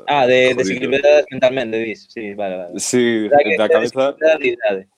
[0.09, 2.09] Ah, de desequilibradas mentalmente, dis.
[2.09, 2.79] Sí, vale, vale.
[2.79, 4.89] Sí, da, da cabeza realidade.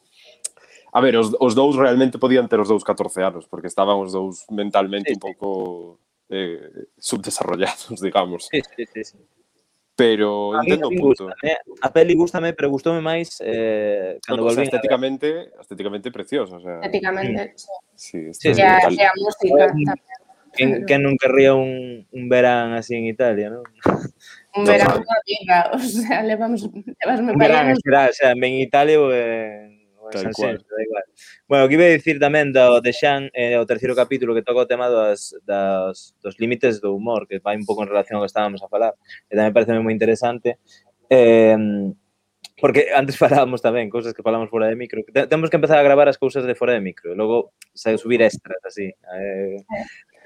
[0.94, 4.14] A ver, os, os dous realmente podían ter os dous 14 anos, porque estaban os
[4.14, 5.98] dous mentalmente sí, un pouco
[6.30, 8.46] eh, subdesarrollados, digamos.
[8.46, 9.04] Sí, sí, sí.
[9.04, 9.18] sí.
[9.96, 11.30] Pero a entendo o punto.
[11.30, 14.66] Gustame, a peli gustame, pero gustoume máis eh, cando no, volvín.
[14.66, 16.58] Estéticamente, estéticamente precioso.
[16.58, 17.58] O sea, estéticamente, mm.
[17.58, 18.34] sí.
[18.34, 19.94] Sí, sí, sí, a, Que, a música tamén.
[20.54, 23.66] Quen, quen non querría un, un verán así en Italia, non?
[24.54, 27.34] Un verán no, toda o sea, levamos, levasme.
[27.34, 29.02] Un verán, será, o sea, en Italia...
[29.10, 29.83] en
[30.14, 31.04] Tal San Senso, da igual.
[31.50, 34.64] Bueno, que iba a dicir tamén do de Xan, eh, o terceiro capítulo que toca
[34.64, 38.24] o tema das, das, dos límites do humor, que vai un pouco en relación ao
[38.24, 38.94] que estábamos a falar,
[39.28, 40.62] e tamén parece moi interesante.
[41.10, 41.58] Eh,
[42.62, 45.02] porque antes falábamos tamén cousas que falamos fora de micro.
[45.10, 48.22] Temos que empezar a gravar as cousas de fora de micro, e logo se subir
[48.22, 48.94] extras así.
[48.94, 49.58] Eh,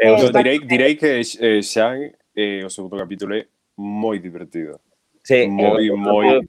[0.03, 0.27] eh, os...
[0.27, 4.79] Eh, direi, direi que eh, Xan eh, o segundo capítulo é moi divertido.
[5.23, 6.41] Sí, moi, moi,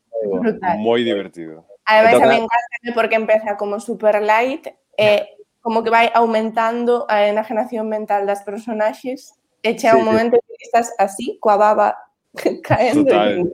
[0.78, 1.64] moi divertido.
[1.89, 2.26] Ademais, toca...
[2.26, 4.68] a mí encanta porque empeza como super light
[4.99, 5.24] e
[5.61, 9.32] como que vai aumentando a enajenación mental das personaxes
[9.64, 11.97] e chega sí, un momento que estás así, coa baba
[12.62, 13.09] caendo.
[13.09, 13.49] Total.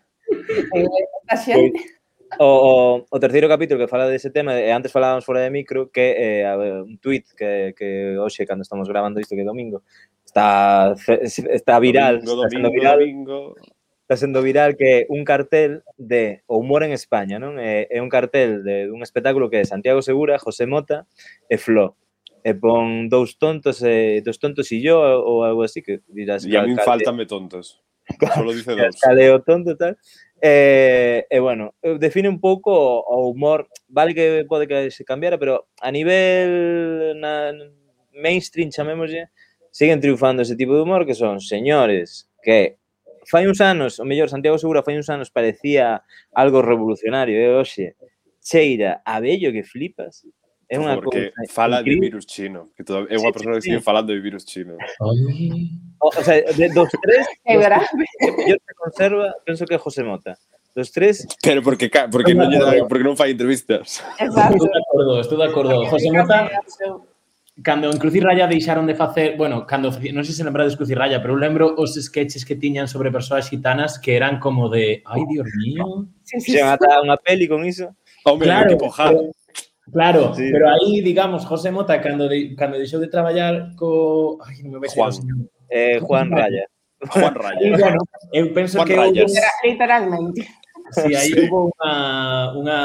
[1.30, 1.80] E, xente.
[2.39, 5.95] O, o, o terceiro capítulo que fala dese tema, e antes falábamos fora de micro,
[5.95, 9.87] que eh, un tweet que, que hoxe, cando estamos grabando isto que é domingo,
[10.26, 10.95] está,
[11.30, 12.99] está viral, domingo, está domingo, viral.
[12.99, 13.55] Domingo
[14.05, 17.57] está sendo viral que un cartel de O humor en España, non?
[17.57, 21.09] É, eh, é un cartel de un espectáculo que é Santiago Segura, José Mota
[21.49, 21.97] e Flo.
[22.45, 26.45] E pon dous tontos e dos tontos e yo ou algo así que dirás.
[26.45, 27.81] E a min faltanme tontos.
[28.37, 29.01] Solo dice dos.
[29.01, 29.97] Caleo tonto tal.
[30.37, 35.41] E, e bueno, eh, define un pouco o humor, vale que pode que se cambiara,
[35.41, 37.57] pero a nivel na
[38.13, 39.33] mainstream chamémoslle,
[39.73, 42.77] siguen triunfando ese tipo de humor que son señores que
[43.29, 46.03] fai uns anos, o mellor Santiago Segura fai uns anos parecía
[46.33, 47.97] algo revolucionario, e hoxe
[48.41, 50.25] cheira a bello que flipas.
[50.64, 52.09] É unha porque cousa fala de increíble.
[52.18, 52.72] virus chino.
[52.72, 53.85] Que toda, é unha Sí, persona que sigue sí.
[53.85, 54.75] falando de virus chino.
[56.01, 57.85] O, o sea, de, dos tres, É grave.
[57.85, 60.35] tres, o mellor que conserva, penso que é José Mota.
[60.75, 62.51] Dos tres, Pero porque, porque, non,
[62.91, 64.03] porque non fai entrevistas.
[64.18, 64.57] Exacto.
[64.57, 65.75] Estou de acordo, estou de acordo.
[65.87, 66.49] José Mota,
[67.63, 71.41] cando en Raya deixaron de facer, bueno, cando non sei se lembrades Raya, pero eu
[71.41, 76.09] lembro os sketches que tiñan sobre persoas xitanas que eran como de, ai, dios mío.
[76.27, 77.95] Sí, sí, se mata unha peli con iso.
[78.27, 79.31] Hombre, claro, que pojado.
[79.93, 80.49] Claro, sí.
[80.51, 84.41] pero aí, digamos, José Mota, cando, de, cando deixou de traballar co...
[84.43, 85.13] Ai, non me vais Juan,
[85.69, 86.65] eh, Juan Raya.
[87.05, 87.61] Juan Raya.
[87.61, 88.01] E, bueno,
[88.33, 88.97] eu penso Juan que...
[88.97, 89.31] Rayas.
[89.31, 89.69] Hubo...
[89.69, 90.41] Literalmente.
[90.91, 91.49] Si, sí, aí sí.
[91.49, 91.93] houve unha,
[92.57, 92.79] unha,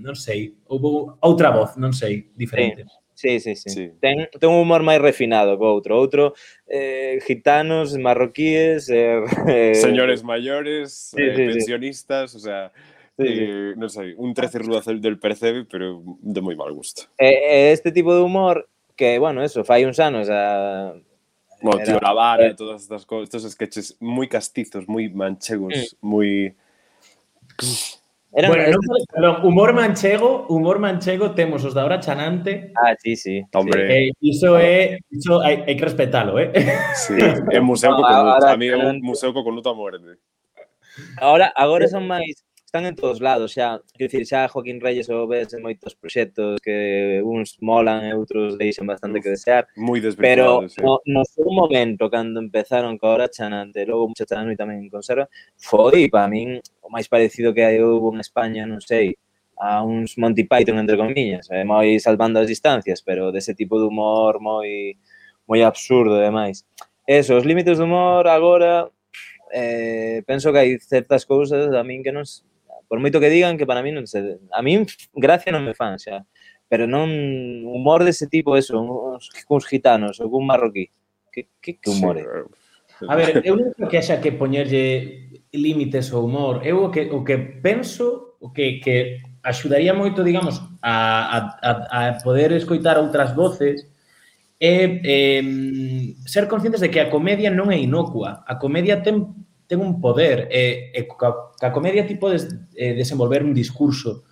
[0.00, 2.88] non sei, houve outra voz, non sei, diferente.
[2.88, 3.05] Sí.
[3.40, 3.70] Sí, sí.
[3.72, 3.90] Sí.
[3.98, 5.96] Ten, ten un humor máis refinado co outro.
[5.96, 6.36] Outro,
[6.68, 11.52] eh, gitanos, marroquíes, eh, eh, Señores mayores, Sí, eh, sí, sí.
[11.56, 12.70] pensionistas, o sea,
[13.16, 13.32] Sí, sí.
[13.48, 17.08] eh, non sei, un 13 rudas del percebe, pero de moi mal gusto.
[17.16, 20.92] Este tipo de humor que, bueno, eso, fai uns anos a...
[21.64, 26.52] Bueno, tío, Era- la vara, todas estas cosas, estos sketches muy castizos, muy manchegos, muy...
[28.36, 32.70] Bueno, non, perdón, humor manchego, humor manchego temos os da hora chanante.
[32.76, 33.40] Ah, sí, sí.
[33.54, 33.88] Hombre.
[33.88, 36.52] Eh, iso é, iso hai, hai que respetalo, eh?
[36.92, 38.44] Sí, é museo No, coconuto.
[38.44, 40.20] A mí é museo coconuto a muerte.
[41.16, 42.45] Ahora, agora son máis
[42.76, 46.60] están en todos lados, xa, quero dicir, xa Joaquín Reyes o ves en moitos proxectos
[46.60, 49.64] que uns molan e outros deixan bastante Uf, que desear.
[49.80, 50.84] Moi Pero sí.
[50.84, 54.92] no, no seu momento, cando empezaron co Hora Chanante, logo Mucha chanante e tamén en
[54.92, 55.24] Conserva,
[55.56, 59.16] foi para min o máis parecido que hai houve en España, non sei,
[59.56, 63.88] a uns Monty Python, entre comillas, eh, moi salvando as distancias, pero dese tipo de
[63.88, 65.00] humor moi
[65.48, 66.68] moi absurdo e demais.
[67.08, 68.92] Eso, os límites do humor agora
[69.52, 72.26] eh, penso que hai certas cousas a min que non,
[72.86, 74.78] Por moito que digan que para mí non se, a mí
[75.14, 76.22] gracia non me fan, xa.
[76.66, 77.10] Pero non
[77.66, 80.90] humor dese tipo, eso, uns, uns gitanos ou un marroquí.
[81.30, 82.24] Que, que, que humor é?
[82.98, 83.06] Sí.
[83.08, 86.64] A ver, eu non creo que haxa que poñerlle límites ao humor.
[86.64, 92.00] Eu o que, o que penso, o que, que axudaría moito, digamos, a, a, a
[92.24, 93.84] poder escoitar outras voces,
[94.58, 95.44] é eh,
[96.24, 98.40] ser conscientes de que a comedia non é inocua.
[98.48, 103.42] A comedia ten ten un poder e, e ca, ca comedia ti podes eh, desenvolver
[103.42, 104.24] un discurso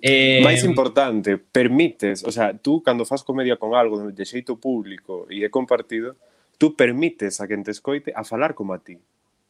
[0.00, 5.26] Eh, máis importante, permites, o sea, tú cando faz comedia con algo de xeito público
[5.26, 6.14] e é compartido,
[6.54, 8.94] tú permites a quen te escoite a falar como a ti,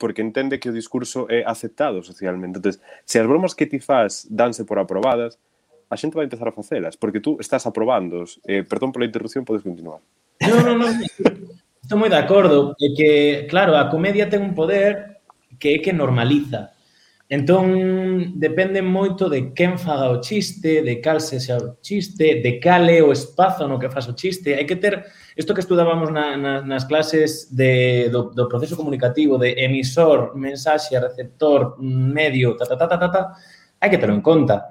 [0.00, 2.56] porque entende que o discurso é aceptado socialmente.
[2.64, 5.36] Entonces, se as bromas que ti faz danse por aprobadas,
[5.92, 9.60] a xente vai empezar a facelas, porque tú estás aprobando, Eh, perdón pola interrupción, podes
[9.60, 10.00] continuar.
[10.40, 10.88] No, no, no.
[11.82, 13.10] Estou moi de acordo, é que,
[13.50, 15.18] claro, a comedia ten un poder
[15.58, 16.70] que é que normaliza.
[17.26, 22.60] Entón, depende moito de quen faga o chiste, de cal se xa o chiste, de
[22.60, 24.54] cal é o espazo no que faz o chiste.
[24.54, 25.02] Hai que ter,
[25.34, 30.94] isto que estudábamos na, na, nas clases de, do, do proceso comunicativo de emisor, mensaxe,
[30.94, 33.22] receptor, medio, ta, ta, ta, ta, ta, ta
[33.82, 34.70] hai que terlo en conta.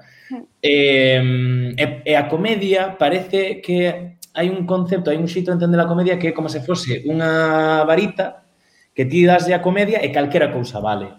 [0.64, 5.60] E, eh, eh e a comedia parece que hai un concepto, hai un xito de
[5.60, 8.48] entender a comedia que é como se fose unha varita
[8.96, 11.12] que ti daslle a comedia e calquera cousa vale.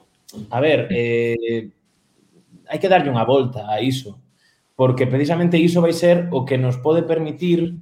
[0.49, 1.69] A ver, eh,
[2.69, 4.17] hai que darlle unha volta a iso,
[4.73, 7.77] porque precisamente iso vai ser o que nos pode permitir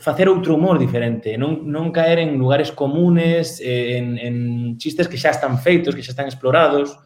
[0.00, 4.34] facer outro humor diferente, non, non caer en lugares comunes, en, en
[4.76, 6.98] chistes que xa están feitos, que xa están explorados,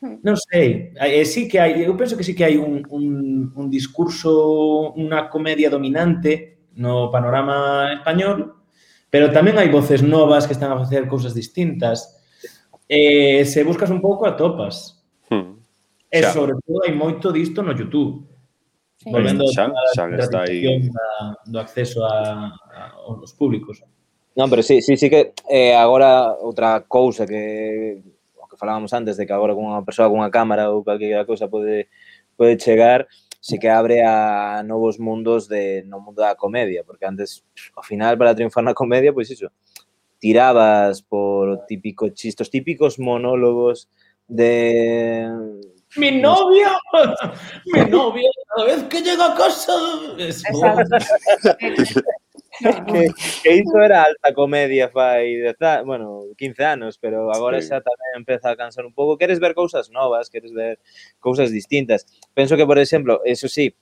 [0.00, 3.06] Non sei, eh, sí que hai, eu penso que sí que hai un, un,
[3.52, 8.64] un discurso, unha comedia dominante no panorama español,
[9.12, 12.16] pero tamén hai voces novas que están a facer cousas distintas.
[12.88, 15.04] Eh, se buscas un pouco, atopas.
[15.28, 15.60] Hmm.
[16.08, 16.32] E xa.
[16.32, 18.24] sobre todo hai moito disto no YouTube.
[18.96, 19.12] Sí.
[19.12, 20.88] Volvendo xa, xa está aí.
[20.88, 21.08] Da,
[21.44, 23.84] do acceso a, a, aos públicos.
[24.32, 28.00] Non, pero sí, sí, sí que eh, agora outra cousa que
[28.60, 31.88] falábamos antes de que agora con unha persoa con unha cámara ou calquera cousa pode
[32.36, 33.08] pode chegar,
[33.40, 37.40] sí que abre a novos mundos de no mundo da comedia, porque antes
[37.72, 39.48] ao final para triunfar na comedia, pois iso,
[40.20, 43.88] tirabas por típico chistos, típicos monólogos
[44.28, 45.26] de
[45.96, 46.78] Mi novia,
[47.66, 49.72] mi novia, cada vez que llega a casa...
[50.18, 50.44] Es.
[52.92, 53.08] que,
[53.42, 55.40] que iso era alta comedia fai,
[55.84, 57.68] bueno, 15 anos, pero agora Sí.
[57.68, 59.16] xa tamén empeza a cansar un pouco.
[59.18, 60.78] Queres ver cousas novas, queres ver
[61.20, 62.06] cousas distintas.
[62.34, 63.74] Penso que, por exemplo, eso sí,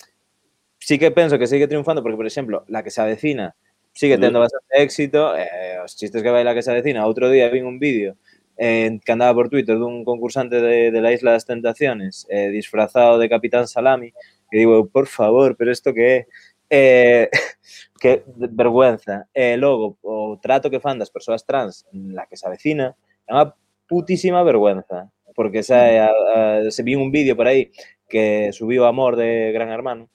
[0.79, 3.55] sí que penso que sigue triunfando, porque, por exemplo, La que se avecina
[3.93, 7.51] sigue tendo bastante éxito, eh, os chistes que vai La que se avecina, outro día
[7.51, 8.15] vin un vídeo
[8.59, 13.19] eh, que andaba por Twitter dun concursante de, de la Isla das Tentaciones eh, disfrazado
[13.19, 14.13] de Capitán Salami,
[14.51, 16.27] que digo, por favor, pero isto que é?
[16.71, 17.29] Eh,
[18.01, 19.29] que vergüenza.
[19.35, 22.95] E logo, o trato que fan das persoas trans na que se avecina
[23.27, 23.51] é unha
[23.89, 25.11] putísima vergüenza.
[25.35, 27.71] Porque xa, a, a, se vi un vídeo por aí
[28.09, 30.09] que subiu Amor de Gran Hermano.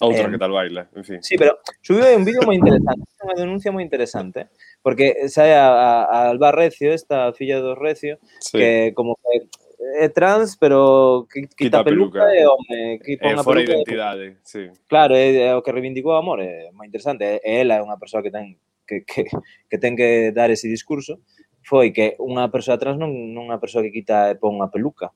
[0.00, 1.20] Outra Eh, que tal baila, en fin.
[1.22, 4.48] Sí, pero subiu un vídeo moi interesante, unha denuncia moi interesante,
[4.80, 8.56] porque sae a, a, a Alba Recio, esta filla do Recio, Sí.
[8.56, 9.44] que como que
[9.80, 12.36] é trans, pero que, quita, quita a peluca, peluca.
[12.36, 14.68] e home, que eh, pon é, fora peluca, identidade, sí.
[14.86, 17.96] Claro, é, é o que reivindicou o amor, é moi interesante, e ela é unha
[17.96, 19.24] persoa que ten que, que,
[19.70, 21.20] que ten que dar ese discurso
[21.64, 25.12] foi que unha persoa trans non, non unha persoa que quita e pon unha peluca.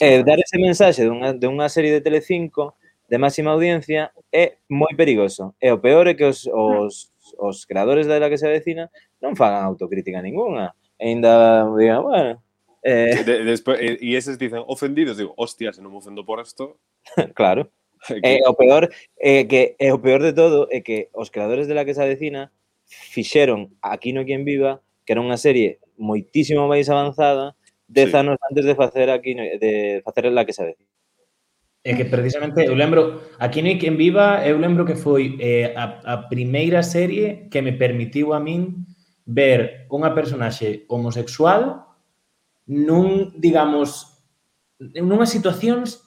[0.00, 4.92] E dar ese mensaxe dunha, de unha serie de Telecinco de máxima audiencia é moi
[4.96, 5.54] perigoso.
[5.62, 8.90] E o peor é que os, os, os creadores da que se avecina
[9.22, 10.74] non fagan autocrítica ninguna.
[10.98, 12.42] E ainda digan, bueno,
[12.86, 13.24] Eh...
[13.24, 16.38] De, despois, e, eh, e eses dicen ofendidos, digo, hostia, se non me ofendo por
[16.38, 16.78] isto.
[17.34, 17.66] claro.
[18.06, 18.20] Que...
[18.22, 21.74] Eh, o peor eh, que eh, o peor de todo é que os creadores de
[21.74, 22.52] la que se avecina
[22.86, 27.58] fixeron Aquí no quien viva, que era unha serie moitísimo máis avanzada,
[27.88, 28.16] dez sí.
[28.20, 30.92] anos antes de facer aquí de facer la que se avecina.
[31.82, 35.98] É que precisamente eu lembro, aquí no quen viva, eu lembro que foi eh, a,
[36.02, 38.86] a primeira serie que me permitiu a min
[39.26, 41.85] ver unha personaxe homosexual
[42.66, 44.18] nun, digamos,
[44.78, 46.02] nunhas situacións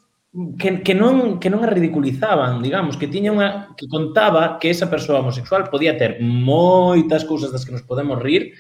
[0.60, 4.92] que, que, non, que non a ridiculizaban, digamos, que tiña unha, que contaba que esa
[4.92, 8.54] persoa homosexual podía ter moitas cousas das que nos podemos rir,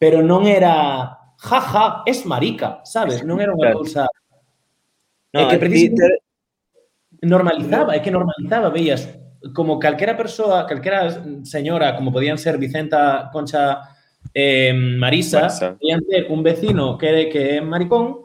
[0.00, 3.20] pero non era jaja, ja, es marica, sabes?
[3.20, 4.08] Non era unha cousa
[5.34, 6.24] no, é que precisamente
[7.20, 9.04] normalizaba, é que normalizaba, veías
[9.52, 13.93] como calquera persoa, calquera señora, como podían ser Vicenta Concha
[14.32, 18.24] eh, Marisa, Marisa, Ter un vecino que, de, que é maricón,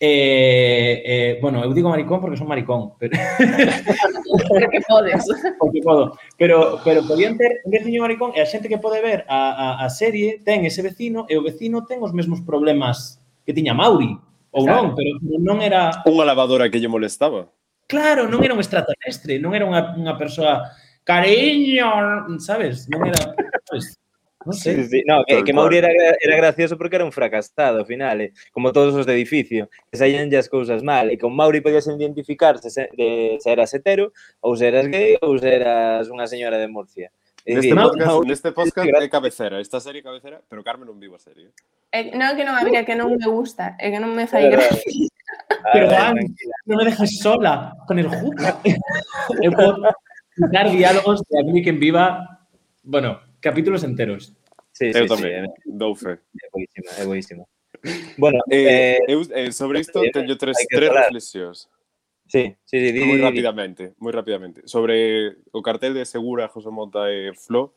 [0.00, 3.18] Eh, eh, bueno, eu digo maricón porque son maricón, pero
[4.48, 5.26] porque podes.
[5.58, 6.16] Porque podo.
[6.38, 9.66] Pero, pero podían ter un veciño maricón e a xente que pode ver a, a,
[9.82, 14.14] a serie ten ese vecino e o vecino ten os mesmos problemas que tiña Mauri,
[14.54, 14.94] ou claro.
[14.94, 15.90] non, pero non era...
[16.06, 17.50] Unha lavadora que lle molestaba.
[17.90, 21.90] Claro, non era un extraterrestre, non era unha, unha persoa cariño,
[22.38, 22.86] sabes?
[22.86, 23.34] Non era...
[23.66, 23.98] Sabes?
[24.48, 24.88] Non Sí, sei.
[24.88, 25.52] sí, No, que, que.
[25.52, 29.12] Mauri era, era gracioso porque era un fracasado, ao final, eh, como todos os de
[29.12, 33.76] edificio, que saían as cousas mal, e con Mauri podías identificarse se, de, se eras
[33.76, 37.12] hetero, ou se eras gay, ou se eras unha señora de Murcia.
[37.48, 39.56] Neste podcast, neste podcast é cabecera.
[39.60, 41.48] Esta serie cabecera, pero Carmen non vivo a serie.
[41.92, 44.28] É, non é que non a mira, que non me gusta, é que non me
[44.28, 45.08] fai gracia.
[45.72, 46.56] Pero tranquila.
[46.68, 48.08] non me dejes sola con el.
[49.40, 49.80] Eu podo
[50.52, 52.44] dar diálogos de que en viva,
[52.84, 54.36] bueno, capítulos enteros.
[54.78, 56.22] Sí, eu sí, tamén, sí, dou fe.
[56.22, 57.44] É boísima, é boísima.
[58.14, 61.66] Bueno, eh, eh, eu, eh, sobre isto teño tres, tres reflexións.
[62.30, 64.62] Sí, sí, sí, di, moi rapidamente, moi rapidamente.
[64.70, 67.74] Sobre o cartel de Segura, José Mota e eh, Flo,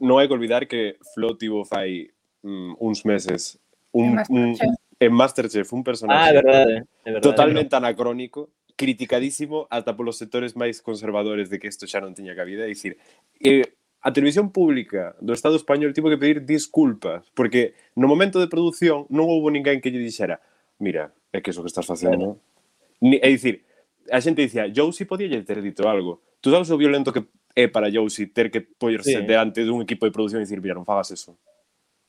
[0.00, 2.08] non hai que olvidar que Flo tivo fai
[2.40, 3.60] mm, uns meses
[3.92, 4.56] un, un,
[4.96, 6.74] en Masterchef un personaje ah, é verdade,
[7.04, 7.84] é verdade, totalmente verdade.
[7.84, 8.48] anacrónico,
[8.80, 12.96] criticadísimo ata polos sectores máis conservadores de que isto xa non tiña cabida, é dicir,
[13.44, 18.48] eh, a televisión pública do Estado español tivo que pedir disculpas, porque no momento de
[18.48, 20.40] produción non houbo ninguén que lle dixera
[20.80, 22.16] mira, é que iso que estás facendo...
[22.16, 22.40] Claro.
[23.00, 23.64] Ni, é dicir,
[24.10, 26.20] a xente dicía, Josie podía lle ter dito algo.
[26.40, 27.24] Tú sabes o violento que
[27.54, 29.26] é para Josie ter que poñerse sí.
[29.28, 31.36] diante dun equipo de producción e dicir, mira, non fagas eso.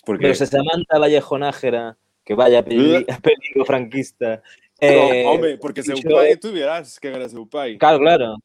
[0.07, 0.23] Porque...
[0.25, 4.41] Pero se Samantha Vallejo Nájera, que vaya a pedir, a pedir o franquista...
[4.81, 7.77] Eh, no, home, porque seu pai, tú verás que era seu pai.
[7.77, 8.41] Claro, claro.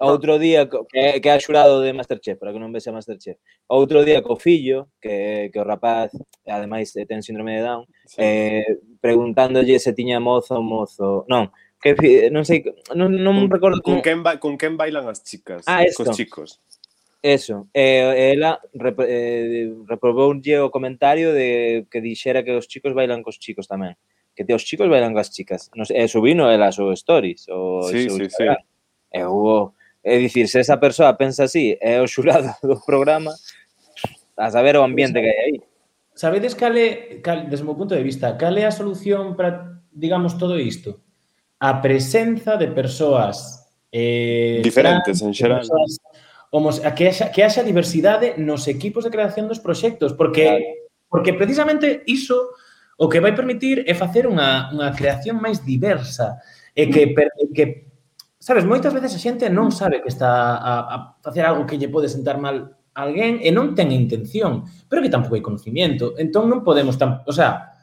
[0.00, 3.36] Outro día que, que é xurado de Masterchef, para que non vese a Masterchef.
[3.68, 6.16] Outro día co fillo, que, que o rapaz,
[6.48, 8.16] ademais, eh, ten síndrome de Down, sí.
[8.16, 11.28] eh, preguntándolle se tiña mozo ou mozo.
[11.28, 12.64] Non, que eh, non sei,
[12.96, 14.04] non, non con, recordo con como...
[14.04, 16.08] quen ba, con quen bailan as chicas, ah, esto.
[16.08, 16.50] cos chicos.
[17.20, 23.20] Eso, eh, ela rep, eh, reprobounlle o comentario de que dixera que os chicos bailan
[23.20, 24.00] cos chicos tamén.
[24.32, 25.68] Que te os chicos bailan coas chicas.
[25.76, 28.56] Non sei, e subino ela as stories, o sí, sí, Instagram.
[28.56, 28.64] sí.
[29.12, 33.32] E hubo É dicir, se esa persoa pensa así, é o xurado do programa,
[34.36, 35.60] a saber o ambiente que hai aí.
[36.14, 39.80] Sabedes cal é, cal, desde o meu punto de vista, cal é a solución para,
[39.92, 41.00] digamos, todo isto?
[41.60, 45.60] A presenza de persoas eh, diferentes trans, en xeral.
[45.60, 46.00] Persoas,
[46.50, 50.64] homos, a que haxa, que haxa diversidade nos equipos de creación dos proxectos, porque claro.
[51.08, 52.56] porque precisamente iso
[52.96, 56.36] o que vai permitir é facer unha, unha creación máis diversa
[56.76, 57.89] e que, per, que
[58.40, 61.92] sabes, moitas veces a xente non sabe que está a, a facer algo que lle
[61.92, 66.16] pode sentar mal a alguén e non ten intención, pero que tampouco hai conocimiento.
[66.16, 67.76] Entón non podemos tan, o sea,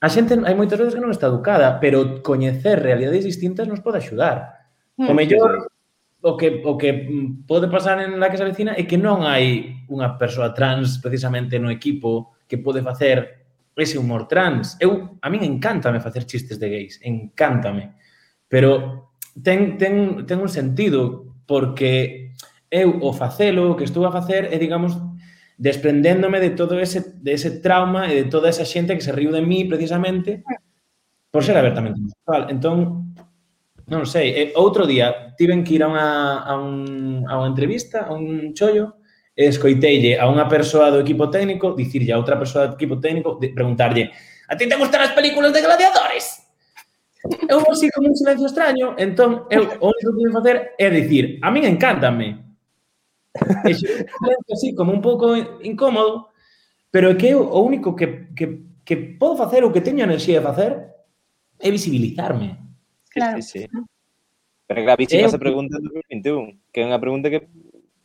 [0.00, 4.00] a xente hai moitas veces que non está educada, pero coñecer realidades distintas nos pode
[4.00, 4.64] axudar.
[4.96, 5.12] Hmm.
[5.12, 5.68] O mellor
[6.24, 6.90] o que o que
[7.44, 11.68] pode pasar en la casa vecina é que non hai unha persoa trans precisamente no
[11.68, 13.44] equipo que pode facer
[13.76, 14.80] ese humor trans.
[14.80, 17.96] Eu a min encántame facer chistes de gays, encántame.
[18.48, 19.09] Pero
[19.42, 22.32] ten, ten, ten un sentido porque
[22.70, 24.94] eu o facelo, o que estou a facer é, digamos,
[25.58, 29.28] desprendéndome de todo ese, de ese trauma e de toda esa xente que se riu
[29.34, 30.56] de mí precisamente ah.
[31.30, 32.42] por ser abertamente homosexual.
[32.48, 32.78] Entón,
[33.90, 36.08] non sei, e outro día tiven que ir a unha,
[36.46, 39.00] a, un, a unha entrevista, a un chollo,
[39.34, 43.40] e escoiteille a unha persoa do equipo técnico, dicirlle a outra persoa do equipo técnico,
[43.40, 44.12] de, preguntarlle,
[44.46, 46.39] a ti te gustan as películas de gladiadores?
[47.48, 51.36] Eu así como un silencio extraño, entón eu o único que vou facer é dicir,
[51.44, 52.40] a min encántame.
[53.68, 56.32] E silencio así como un pouco incómodo,
[56.90, 60.40] pero é que eu o único que, que, que podo facer ou que teño enerxía
[60.40, 60.72] de facer
[61.60, 62.56] é visibilizarme.
[63.12, 63.36] Claro.
[63.42, 63.68] Sí, sí.
[64.66, 67.44] Pero gravísima bicho, pregunta de 2021, que é unha pregunta que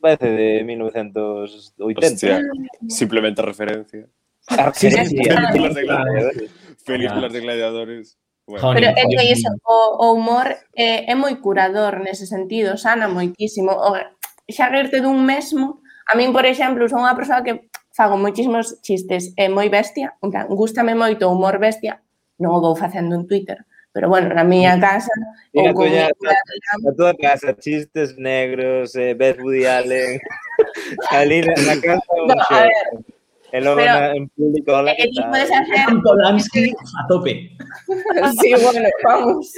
[0.02, 2.04] parece de 1980.
[2.04, 2.42] Hostia,
[2.90, 4.10] simplemente referencia.
[4.50, 5.16] Ah, sí, sí, sí.
[5.18, 5.74] Películas ah, eh.
[5.74, 6.52] de gladiadores.
[6.86, 8.06] Películas de gladiadores.
[8.48, 13.10] Bueno, Pero é que iso, o, o humor é, é moi curador nese sentido, sana
[13.10, 13.74] moitísimo.
[13.74, 13.98] O,
[14.46, 19.34] xa rirte dun mesmo, a min, por exemplo, son unha persoa que fago moitísimos chistes,
[19.34, 22.06] é moi bestia, en plan, gústame moito o humor bestia,
[22.38, 25.10] non o vou facendo en Twitter, pero bueno, na miña casa
[25.56, 30.22] ou con miña a, tua casa, chistes negros, eh, Beth Woody Allen,
[31.18, 32.14] ali na, na casa...
[32.30, 33.15] No, a ver,
[33.56, 34.74] Pero oro en público.
[34.74, 35.34] Hola, ¿qué tal?
[35.34, 36.02] Hacer...
[36.04, 37.52] Polanski a tope.
[38.42, 39.54] sí, bueno, vamos.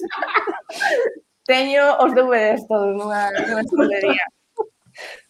[1.46, 4.22] Teño os dúbedes todos nunha, nunha escudería.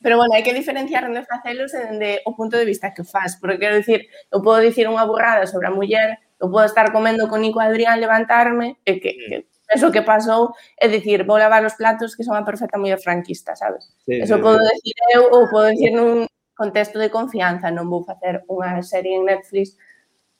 [0.03, 3.07] Pero bueno, hai que diferenciar onde facelos e dende o punto de vista que o
[3.07, 6.91] faz, porque quero dicir, eu podo dicir unha burrada sobre a muller, eu podo estar
[6.91, 9.35] comendo con Nico Adrián, levantarme, e que, que
[9.71, 13.55] eso que pasou, é dicir, vou lavar os platos que son a perfecta muller franquista,
[13.55, 13.87] sabes?
[14.03, 14.67] Sí, eso podo sí.
[14.75, 16.27] decir eu ou podo dicir nun,
[16.57, 19.77] contexto de confianza, non vou facer unha serie en Netflix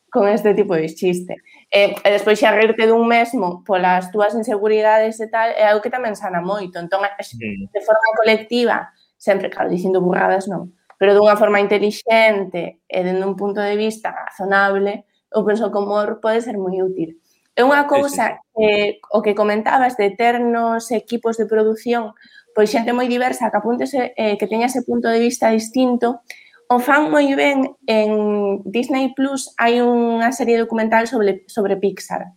[0.09, 1.37] con este tipo de chiste.
[1.69, 5.93] E, e despois xa rirte dun mesmo polas túas inseguridades e tal, é algo que
[5.93, 6.81] tamén sana moito.
[6.81, 13.21] Entón, de forma colectiva, sempre, claro, dicindo burradas non, pero dunha forma intelixente e dende
[13.21, 17.19] un punto de vista razonable, eu penso que o humor pode ser moi útil.
[17.57, 22.13] É unha cousa que o que comentabas de ter nos equipos de produción
[22.57, 26.25] pois xente moi diversa que apuntese, eh, que teña ese punto de vista distinto,
[26.73, 32.33] o fan moi ben en Disney Plus hai unha serie documental sobre, sobre Pixar.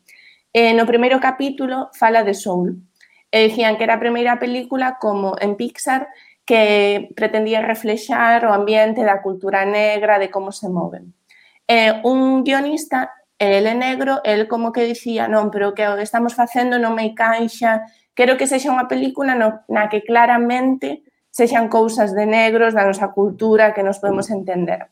[0.53, 2.85] Eh, no primeiro capítulo fala de Soul.
[3.33, 6.13] E dicían que era a primeira película como en Pixar
[6.45, 11.17] que pretendía reflexar o ambiente da cultura negra, de como se moven.
[11.65, 13.09] Eh, un guionista,
[13.41, 16.93] el é negro, el como que dicía, non, pero que o que estamos facendo non
[16.93, 22.75] me caixa, Quero que sexa unha película no, na que claramente sexan cousas de negros,
[22.75, 24.91] da nosa cultura, que nos podemos entender.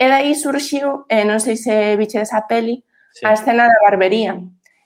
[0.00, 3.24] E dai surxiu, eh, non sei se biche esa peli, sí.
[3.24, 4.36] a escena da barbería.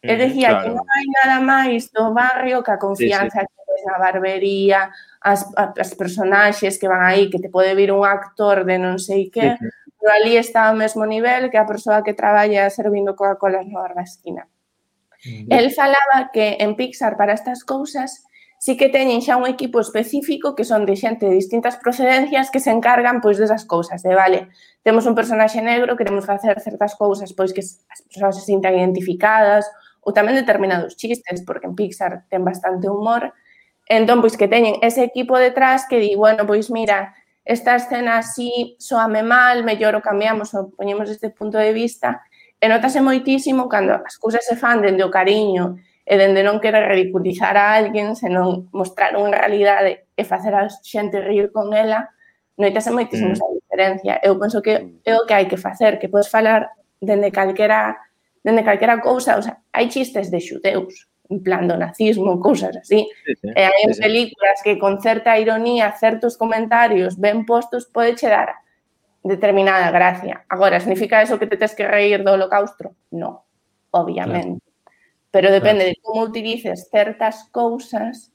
[0.02, 0.62] El e decía claro.
[0.62, 3.50] que non hai nada máis do barrio que a confianza sí, sí.
[3.50, 4.90] que tens na barbería,
[5.24, 9.30] as, as personaxes que van aí, que te pode vir un actor de non sei
[9.34, 9.68] que, sí, sí.
[9.98, 14.04] pero ali está ao mesmo nivel que a persoa que traballa servindo Coca-Cola na barra
[14.04, 14.46] esquina.
[15.24, 18.24] El falaba que en Pixar para estas cousas
[18.64, 22.64] sí que teñen xa un equipo específico que son de xente de distintas procedencias que
[22.64, 24.48] se encargan pois desas cousas, de vale,
[24.80, 29.68] temos un personaxe negro, queremos facer certas cousas pois que as persoas se sintan identificadas
[30.00, 33.32] ou tamén determinados chistes, porque en Pixar ten bastante humor.
[33.84, 37.12] Entón, pois que teñen ese equipo detrás que di, bueno, pois mira,
[37.44, 42.24] esta escena así soame mal, mellor o cambiamos ou poñemos este punto de vista
[42.64, 46.88] E notase moitísimo cando as cousas se fan dende o cariño e dende non querer
[46.88, 52.08] ridiculizar a alguén, senón mostrar unha realidade e facer a xente rir con ela,
[52.56, 53.36] notase moitísimo mm.
[53.36, 54.14] esa diferencia.
[54.24, 56.72] Eu penso que é o que hai que facer, que podes falar
[57.04, 58.00] dende calquera
[58.40, 63.04] dende calquera cousa, o sea, hai chistes de xudeus, en plan do nazismo, cousas así.
[63.28, 64.72] Sí, sí, e hai sí, películas sí.
[64.72, 68.63] que con certa ironía, certos comentarios ben postos, pode che dar
[69.24, 70.44] determinada gracia.
[70.48, 72.94] Agora, significa eso que te tes que reír do holocausto?
[73.10, 73.48] No,
[73.90, 74.60] obviamente.
[74.60, 74.74] Claro.
[75.32, 75.96] Pero depende claro.
[75.96, 78.30] de como utilices certas cousas,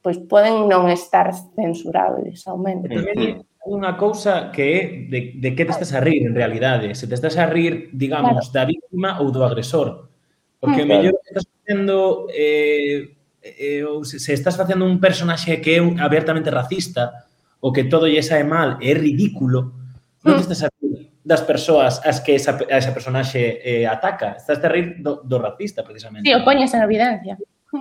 [0.00, 2.88] pois poden non estar censurables ao menos.
[2.88, 3.34] Mm -hmm.
[3.68, 4.80] Unha cousa que é
[5.10, 6.94] de, de que te estás a rir, en realidade.
[6.94, 8.54] Se te estás a rir, digamos, claro.
[8.54, 10.08] da víctima ou do agresor.
[10.56, 12.30] Porque mm, o mellor que estás facendo...
[12.32, 13.12] Eh,
[13.42, 17.28] eh, ou se, se estás facendo un personaxe que é un, abertamente racista,
[17.60, 19.77] o que todo lle sae mal, é ridículo,
[20.26, 24.40] Non estás a rir das persoas as que esa, a esa personaxe eh, ataca.
[24.40, 26.24] Estás a rir do, do racista, precisamente.
[26.24, 27.36] Sí, o poñas en evidencia.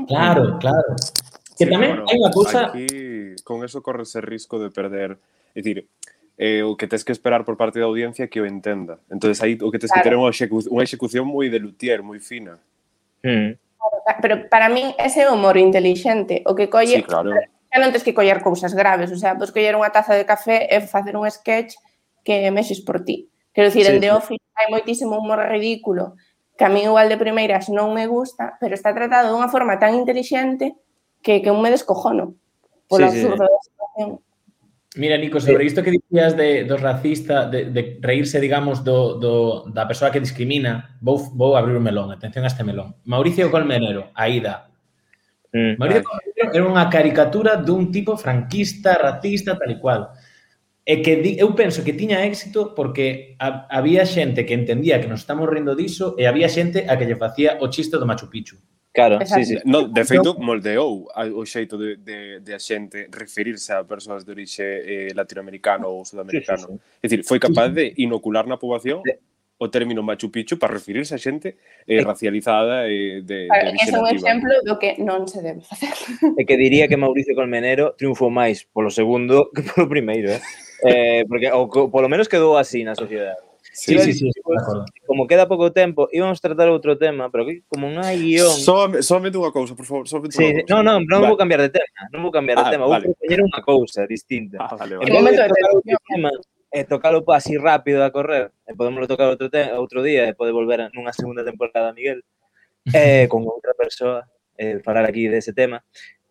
[0.06, 1.00] Claro, claro.
[1.56, 2.76] Que sí, tamén bueno, hai unha cousa...
[2.76, 5.16] Aquí, con eso corres el risco de perder...
[5.56, 5.88] É dicir,
[6.38, 9.00] eh, o que tens que esperar por parte da audiencia que o entenda.
[9.10, 10.04] entonces aí o que tens claro.
[10.04, 12.60] que ter é unha, execu unha execución moi de luthier, moi fina.
[13.24, 13.58] Mm.
[14.22, 16.44] Pero para mí ese é humor intelixente.
[16.46, 17.00] O que colle...
[17.00, 17.32] Sí, claro.
[17.72, 20.68] Xa non tens que coller cousas graves, o sea, podes coller unha taza de café
[20.68, 21.80] e facer un sketch
[22.28, 23.32] que meses por ti.
[23.56, 26.20] Quero dicir, sí, en The Office hai moitísimo humor ridículo
[26.60, 29.96] que a mí igual de primeiras non me gusta, pero está tratado dunha forma tan
[29.96, 30.76] intelixente
[31.24, 32.36] que, que un me descojono
[32.92, 33.52] polo sí, absurdo sí.
[33.56, 34.10] da situación.
[34.98, 39.70] Mira, Nico, sobre isto que dicías de, dos racista, de, de reírse, digamos, do, do,
[39.70, 42.98] da persoa que discrimina, vou, vou abrir un melón, atención a este melón.
[43.06, 44.74] Mauricio Colmenero, Aida.
[45.54, 50.02] Mm, Mauricio Colmenero era unha caricatura dun tipo franquista, racista, tal e cual.
[50.88, 55.12] E que di, eu penso que tiña éxito porque a, había xente que entendía que
[55.12, 58.32] nos estamos rindo diso e había xente a que lle facía o chiste do Machu
[58.32, 58.56] Picchu.
[58.96, 59.44] Claro, Exacto.
[59.44, 59.68] sí, sí.
[59.68, 64.32] No, de feito, moldeou o xeito de, de, de a xente referirse a persoas de
[64.32, 66.66] orixe eh, latinoamericano ou sudamericano.
[66.66, 67.04] Sí, sí, sí.
[67.04, 69.04] É dicir, foi capaz de inocular na poboación
[69.60, 73.92] o término Machu Picchu para referirse a xente eh, racializada e de, de eh, orixe
[73.92, 74.00] nativa.
[74.00, 75.92] É un exemplo do que non se debe facer.
[76.40, 80.42] É que diría que Mauricio Colmenero triunfou máis polo segundo que polo primeiro, eh?
[80.84, 83.42] eh, porque ou, polo menos quedou así na sociedade.
[83.78, 84.42] Sí, sí, sí, sí,
[85.06, 88.50] como queda pouco tempo, íbamos tratar outro tema, pero que como non hai guión...
[88.50, 90.10] Só, só unha cousa, por favor.
[90.10, 91.30] Só sí, no, no, non vale.
[91.30, 92.10] vou cambiar de tema.
[92.10, 93.06] Non vou cambiar ah, de tema, vale.
[93.06, 94.58] vou propoñer unha cousa distinta.
[94.66, 95.06] Ah, vale, vale.
[95.06, 96.34] En momento de tema,
[96.74, 99.46] e tocalo así rápido a correr, e podemos tocar outro,
[99.78, 102.26] outro día, e pode volver nunha segunda temporada, Miguel,
[102.90, 104.26] eh, con outra persoa,
[104.58, 105.86] eh, falar aquí dese tema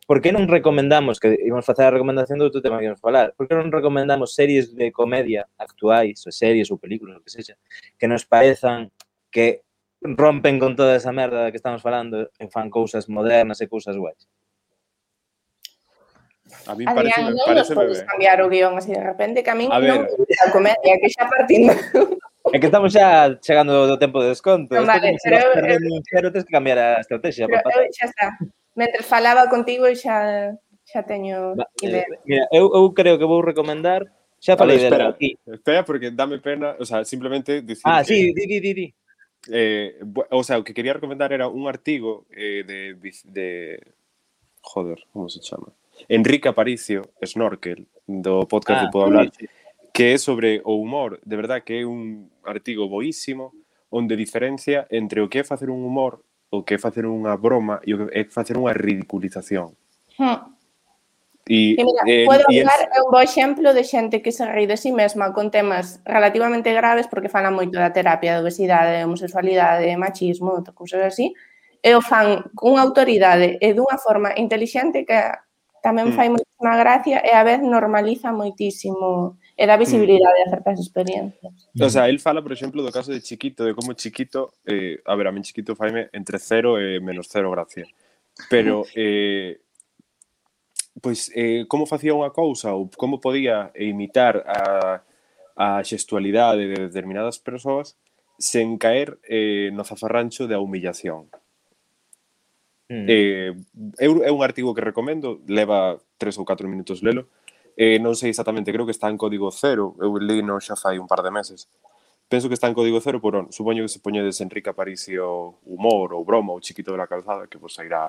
[0.07, 3.35] por que non recomendamos, que íbamos facer a recomendación do outro tema que íbamos falar,
[3.35, 7.59] por que non recomendamos series de comedia actuais, ou series ou películas, o que sexa,
[7.99, 8.95] que nos parezan
[9.35, 9.67] que
[9.99, 14.31] rompen con toda esa merda que estamos falando e fan cousas modernas e cousas guais?
[16.71, 19.59] A mí parece, Adrián, non parece podes cambiar o guión así de repente, que a
[19.59, 21.75] mí a non a comedia, que xa partindo.
[22.55, 24.71] É que estamos xa chegando do tempo de desconto.
[24.71, 25.51] No, vale, pero...
[25.51, 30.55] Pero, pero, pero, pero, pero, pero, pero, pero, pero, pero, mentre falaba contigo xa
[30.87, 32.07] xa teño idea.
[32.07, 34.07] Eh, mira, eu, eu creo que vou recomendar
[34.39, 35.39] Xa falei ver, espera, aquí.
[35.47, 38.95] Espera, porque dame pena, o sea, simplemente dicir Ah, que, sí, di, di, di, di.
[39.51, 39.99] Eh,
[40.31, 43.81] o sea, o que quería recomendar era un artigo eh, de, de...
[44.61, 45.73] Joder, como se chama?
[46.09, 49.47] Enrique Aparicio, Snorkel, do podcast ah, de Puedo Hablar, sí.
[49.95, 51.21] que é sobre o humor.
[51.25, 53.55] De verdad que é un artigo boísimo
[53.89, 57.83] onde diferencia entre o que é facer un humor o que é facer unha broma
[57.83, 59.75] e o que é facer unha ridiculización.
[60.19, 60.57] Hmm.
[61.47, 62.99] E, e mira, eh, podo e dar es...
[62.99, 66.75] un bo exemplo de xente que se ri de si sí mesma con temas relativamente
[66.75, 71.31] graves porque falan moito da terapia de obesidade, de homosexualidade, de machismo, de cousas así,
[71.79, 75.19] e o fan cunha autoridade e dunha forma intelixente que
[75.87, 76.17] tamén hm.
[76.19, 81.73] fai moitísima gracia e a vez normaliza moitísimo e da visibilidade a certas experiencias.
[81.81, 85.17] O sea, el fala, por exemplo, do caso de Chiquito, de como Chiquito, eh, a
[85.17, 87.89] ver, a mí Chiquito faime entre cero e menos cero gracia.
[88.53, 89.57] Pero, eh,
[91.01, 95.01] pois, eh, como facía unha cousa ou como podía imitar a,
[95.57, 97.97] a xestualidade de determinadas persoas
[98.37, 101.33] sen caer eh, no zafarrancho da humillación.
[102.93, 103.07] Mm.
[103.09, 103.51] Eh,
[103.97, 107.46] é un artigo que recomendo, leva tres ou catro minutos lelo, mm
[107.77, 110.97] Eh, non sei exactamente, creo que está en código cero, eu li no xa fai
[110.97, 111.69] un par de meses.
[112.27, 116.25] Penso que está en código cero, pero supoño que se poñedes Enrique Aparicio Humor ou
[116.25, 118.09] Broma ou Chiquito de la Calzada, que vos sairá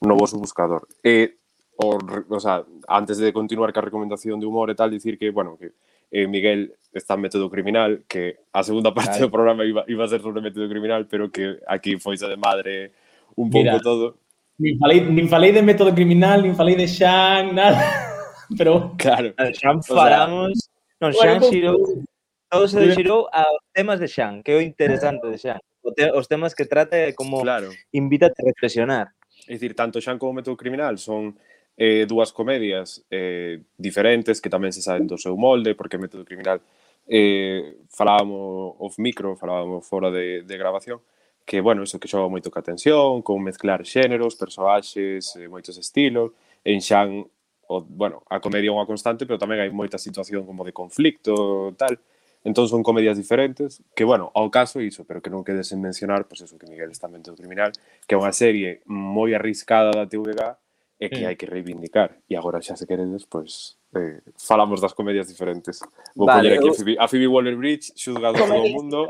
[0.00, 0.88] no vosso buscador.
[1.04, 1.36] E,
[1.76, 5.56] o, o sea, antes de continuar ca recomendación de humor e tal, dicir que, bueno,
[5.60, 5.76] que
[6.10, 9.28] eh, Miguel está en método criminal, que a segunda parte claro.
[9.28, 12.92] do programa iba, iba a ser sobre método criminal, pero que aquí foi de madre
[13.36, 14.16] un pouco Mira, todo.
[14.58, 18.11] Nin falei, nin falei de método criminal, nin falei de Xan, nada
[18.56, 19.34] pero claro.
[19.54, 21.76] Xan falamos, sea, non, Xan bueno, xirou,
[22.50, 25.60] todo se xirou aos temas de Xan, que é o interesante de Xan.
[25.96, 27.70] Te, os temas que trata é como claro.
[27.90, 29.10] invítate a reflexionar.
[29.48, 31.34] É dicir, tanto Xan como Método Criminal son
[31.76, 36.62] eh, dúas comedias eh, diferentes que tamén se saen do seu molde, porque Método Criminal
[37.08, 41.00] eh, falábamos off micro, falábamos fora de, de grabación,
[41.44, 46.30] que, bueno, iso que xoga moito ca tensión, con mezclar xéneros, persoaxes, eh, moitos estilos,
[46.62, 47.26] en Xan
[47.72, 51.72] o, bueno, a comedia é unha constante, pero tamén hai moita situación como de conflicto,
[51.80, 51.96] tal.
[52.44, 56.26] Entón son comedias diferentes, que bueno, ao caso iso, pero que non quedes en mencionar,
[56.26, 57.70] pois pues eso que Miguel está mente do criminal,
[58.04, 60.42] que é unha serie moi arriscada da TVG
[60.98, 61.26] e que mm.
[61.30, 62.18] hai que reivindicar.
[62.26, 65.78] E agora xa se queredes, pois eh, falamos das comedias diferentes.
[66.18, 66.74] Vou vale, poñer aquí eu...
[66.74, 69.06] a Phoebe, a Phoebe Waller-Bridge, xuzgado todo o mundo.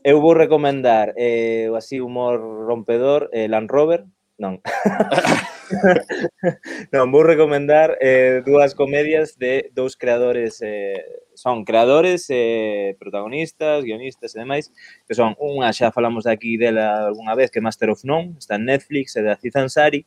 [0.00, 4.08] Eu vou recomendar eh, así humor rompedor, eh, Land Rover,
[4.40, 4.60] non.
[6.92, 11.00] non, vou recomendar eh, dúas comedias de dous creadores eh,
[11.34, 14.70] son creadores, eh, protagonistas, guionistas e demais,
[15.08, 18.54] que son unha xa falamos de aquí dela algunha vez que Master of None, está
[18.54, 20.06] en Netflix, é de Aziz Ansari,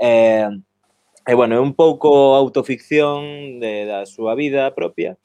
[0.00, 0.48] eh,
[1.26, 5.18] e bueno, é un pouco autoficción de, da súa vida propia,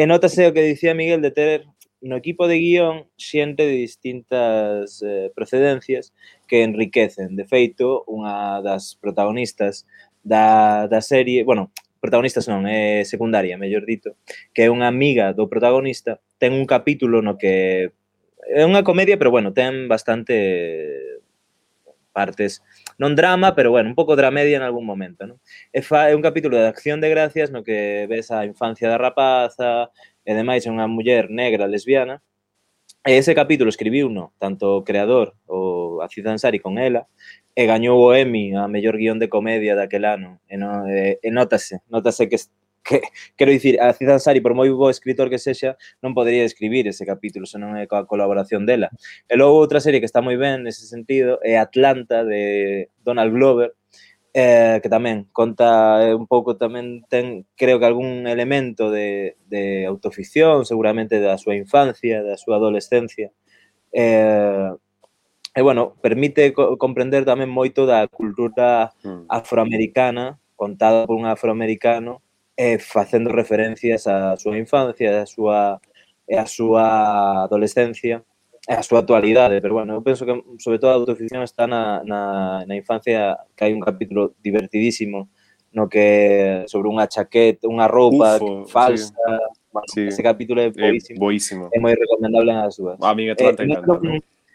[0.00, 1.58] E notase o que dicía Miguel de ter
[2.02, 6.12] no equipo de guión xente de distintas eh, procedencias
[6.46, 7.36] que enriquecen.
[7.38, 9.86] De feito, unha das protagonistas
[10.22, 11.70] da, da serie, bueno,
[12.02, 14.18] protagonistas non, é secundaria, mellor dito,
[14.50, 17.94] que é unha amiga do protagonista, ten un capítulo no que
[18.50, 20.34] é unha comedia, pero bueno, ten bastante
[22.12, 22.60] partes,
[22.98, 25.38] non drama, pero bueno, un pouco dramedia en algún momento, non?
[25.72, 29.00] É, fa, é un capítulo de acción de gracias no que ves a infancia da
[29.00, 29.88] rapaza,
[30.26, 32.22] e demais é unha muller negra lesbiana,
[33.04, 37.10] E ese capítulo escribiu no, tanto o creador, o Aziz Ansari con ela,
[37.50, 40.38] e gañou o Emmy a mellor guión de comedia daquel ano.
[40.46, 42.38] E, no, e, e notase, notase que,
[42.86, 43.02] que
[43.36, 47.42] quero dicir, Aziz Ansari, por moi bo escritor que sexa, non podería escribir ese capítulo,
[47.42, 48.86] senón é coa colaboración dela.
[49.26, 53.74] E logo outra serie que está moi ben nese sentido é Atlanta, de Donald Glover,
[54.34, 59.84] eh, que tamén conta eh, un pouco tamén ten creo que algún elemento de, de
[59.84, 63.28] autoficción seguramente da súa infancia da súa adolescencia.
[63.92, 64.72] Eh,
[65.52, 69.28] e bueno permite co comprender tamén moito da cultura hmm.
[69.28, 72.24] afroamericana contada por un afroamericano
[72.56, 75.80] eh, facendo referencias á súa infancia á súa,
[76.28, 76.84] á súa
[77.48, 78.24] adolescencia
[78.68, 82.62] a súa actualidade, pero bueno, eu penso que sobre todo a autoficción está na, na,
[82.62, 85.26] na infancia que hai un capítulo divertidísimo
[85.72, 89.60] no que sobre unha chaqueta, unha roupa Ufo, falsa, sí.
[89.72, 90.02] Bueno, sí.
[90.04, 91.16] ese capítulo é boísimo.
[91.16, 91.64] Eh, boísimo.
[91.72, 93.00] É moi recomendable nas súas.
[93.00, 93.98] A mí Atlanta eh, encanta.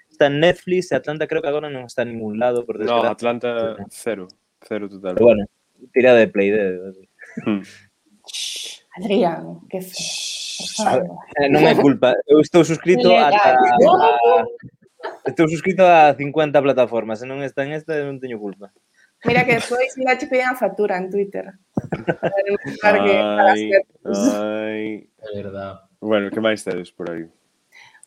[0.07, 3.09] Está en Netflix, Atlanta creo que agora non está en ningún lado, por desgracia.
[3.09, 3.49] No, Atlanta
[3.89, 4.29] cero,
[4.61, 5.17] cero total.
[5.17, 5.43] Pero bueno,
[5.89, 6.93] tira de play de.
[7.41, 7.65] Hmm.
[8.97, 10.36] Adrián, que feo.
[11.37, 12.17] Eh, non é culpa.
[12.25, 13.29] Eu estou suscrito a
[15.25, 17.19] Estou suscrito a 50 plataformas.
[17.19, 18.73] Se non está en esta, non teño culpa.
[19.25, 21.45] Mira que despois mira che piden a factura en Twitter.
[22.81, 23.61] Para que, ai,
[24.05, 25.09] ai.
[25.09, 25.79] É verdade.
[26.01, 27.25] Bueno, que máis tedes por aí?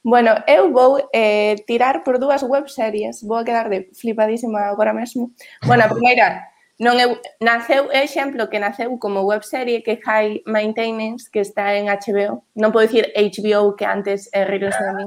[0.02, 3.22] Bueno, eu vou eh, tirar por dúas webseries.
[3.22, 5.34] Vou a quedar de flipadísima agora mesmo.
[5.66, 6.49] Bueno, a primeira,
[6.80, 7.04] Non é,
[7.44, 12.48] naceu, é exemplo que naceu como webserie que High Maintenance, que está en HBO.
[12.56, 15.04] Non podo dicir HBO, que antes é riros de mí.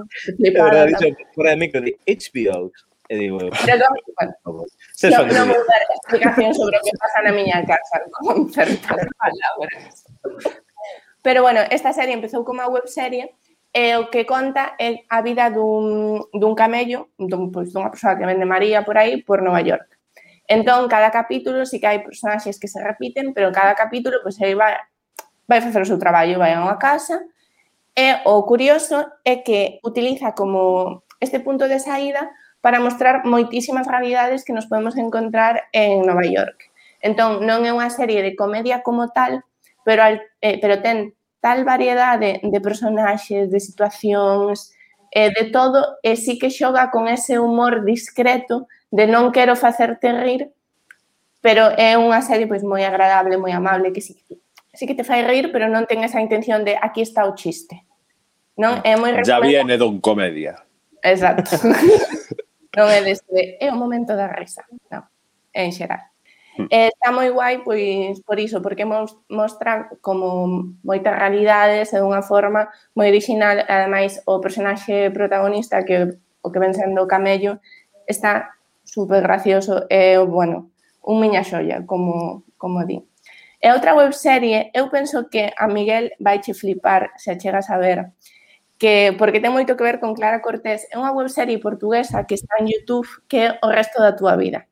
[0.54, 2.70] Eu era dicho fora de micro de HBO.
[3.10, 7.34] E digo, Pero, bueno, se non, non vou dar explicación sobre o que pasa na
[7.34, 10.06] miña casa con certas palabras.
[11.26, 13.34] Pero bueno, esta serie empezou como a webserie
[13.74, 18.30] e o que conta é a vida dun, dun camello, dun, pois, dunha persoa que
[18.30, 19.90] vende María por aí, por Nova York.
[20.48, 24.44] Entón, cada capítulo sí que hai personaxes que se repiten, pero cada capítulo pois, pues,
[24.44, 24.76] aí vai,
[25.48, 27.24] vai facer o seu traballo, vai a unha casa,
[27.96, 32.28] e o curioso é que utiliza como este punto de saída
[32.60, 36.72] para mostrar moitísimas realidades que nos podemos encontrar en Nova York.
[37.00, 39.44] Entón, non é unha serie de comedia como tal,
[39.88, 44.72] pero, eh, pero ten tal variedade de personaxes, de situacións,
[45.12, 50.14] eh, de todo, e sí que xoga con ese humor discreto de non quero facerte
[50.14, 50.54] rir,
[51.42, 54.14] pero é unha serie pois moi agradable, moi amable, que sí,
[54.70, 57.90] sí que te fai rir, pero non ten esa intención de aquí está o chiste.
[58.54, 58.86] Non?
[58.86, 60.62] É moi Ya viene don comedia.
[61.02, 61.58] Exacto.
[62.78, 64.62] non é deste, é o momento da risa,
[64.94, 65.10] non,
[65.58, 66.14] en xeral.
[66.70, 72.70] E está moi guai pois por iso, porque mostra como moitas realidades de unha forma
[72.94, 76.14] moi original, ademais o personaxe protagonista que
[76.46, 77.58] o que ven sendo o camello
[78.06, 78.54] está
[78.84, 80.72] super gracioso e, bueno,
[81.02, 83.02] un miña xoia, como, como di.
[83.64, 87.78] E outra webserie, eu penso que a Miguel vai che flipar se a chegas a
[87.80, 88.12] ver,
[88.78, 90.84] que porque ten moito que ver con Clara Cortés.
[90.92, 94.68] É unha webserie portuguesa que está en YouTube que é O resto da túa vida.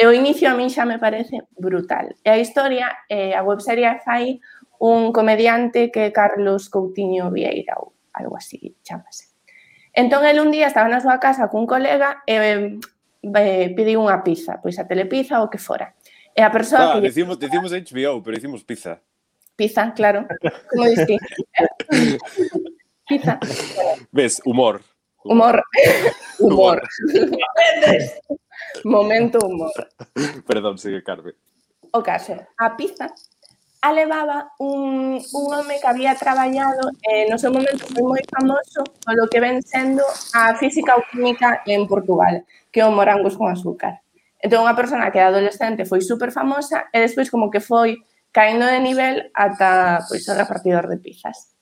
[0.00, 2.16] E o inicio a min xa me parece brutal.
[2.24, 4.40] E a historia, eh, a webserie fai
[4.80, 9.28] un comediante que é Carlos Coutinho Vieira ou algo así, chamase.
[9.92, 12.80] Entón, el un día estaba na súa casa cun colega e
[13.22, 15.94] eh, pediu unha pizza, pois a telepizza ou que fora.
[16.34, 17.06] E a persoa ah, que...
[17.06, 18.98] Decimos, decimos HBO, pero dicimos pizza.
[19.54, 20.26] Pizza, claro.
[20.68, 21.16] Como dixi.
[23.08, 23.38] pizza.
[24.10, 24.82] Ves, humor.
[25.24, 25.62] Humor.
[26.40, 26.42] Humor.
[26.82, 26.82] humor.
[28.84, 29.70] Momento humor.
[30.46, 31.34] Perdón, sigue Carmen.
[31.92, 33.12] O caso, a pizza
[33.82, 39.26] alevaba un, un home que había traballado eh, no seu momento foi moi famoso polo
[39.26, 40.06] que ven sendo
[40.38, 43.98] a física ou química en Portugal, que é o morangos con azúcar.
[44.38, 47.98] Entón, unha persona que era adolescente foi super famosa e despois como que foi
[48.30, 51.58] caindo de nivel ata pois, o repartidor de pizzas.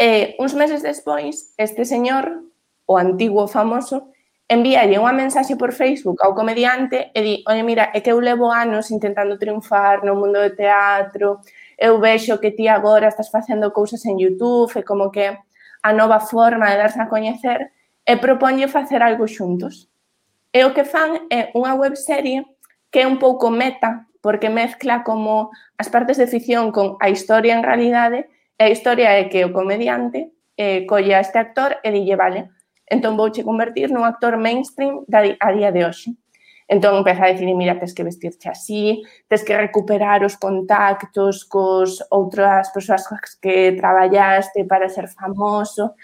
[0.00, 2.40] E uns meses despois, este señor,
[2.88, 4.08] o antigo famoso,
[4.50, 8.50] envíalle unha mensaxe por Facebook ao comediante e di, oi, mira, é que eu levo
[8.50, 11.38] anos intentando triunfar no mundo do teatro,
[11.78, 15.38] eu vexo que ti agora estás facendo cousas en YouTube, e como que
[15.86, 17.70] a nova forma de darse a coñecer,
[18.02, 19.86] e propoñe facer algo xuntos.
[20.50, 22.42] E o que fan é unha webserie
[22.90, 27.54] que é un pouco meta, porque mezcla como as partes de ficción con a historia
[27.54, 28.26] en realidade,
[28.58, 32.50] e a historia é que o comediante eh, colle a este actor e dille, vale,
[32.90, 36.10] entón vouche convertir nun actor mainstream da, a día de hoxe.
[36.70, 42.02] Entón empeza a decidir, mira, tens que vestirte así, tens que recuperar os contactos cos
[42.10, 45.94] outras persoas coas que traballaste para ser famoso,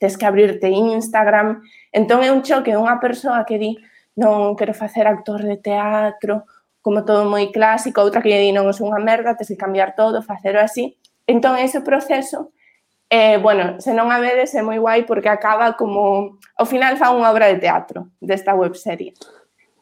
[0.00, 1.60] tens que abrirte Instagram.
[1.92, 3.76] Entón é un choque, unha persoa que di,
[4.16, 6.48] non quero facer actor de teatro,
[6.80, 9.92] como todo moi clásico, outra que lle di, non, é unha merda, tens que cambiar
[9.92, 10.96] todo, facelo así.
[11.28, 12.55] Entón, ese proceso
[13.10, 17.14] eh, bueno, se non a vedes é moi guai porque acaba como, ao final fa
[17.14, 19.14] unha obra de teatro desta webserie.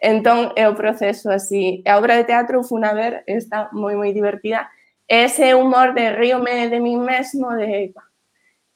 [0.04, 1.80] Entón, é o proceso así.
[1.88, 4.68] A obra de teatro fun a ver, está moi, moi divertida.
[5.08, 7.92] Ese humor de ríome de mí mesmo, de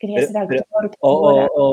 [0.01, 0.89] quería Pero- ser actor.
[0.89, 1.67] pero O, o, o,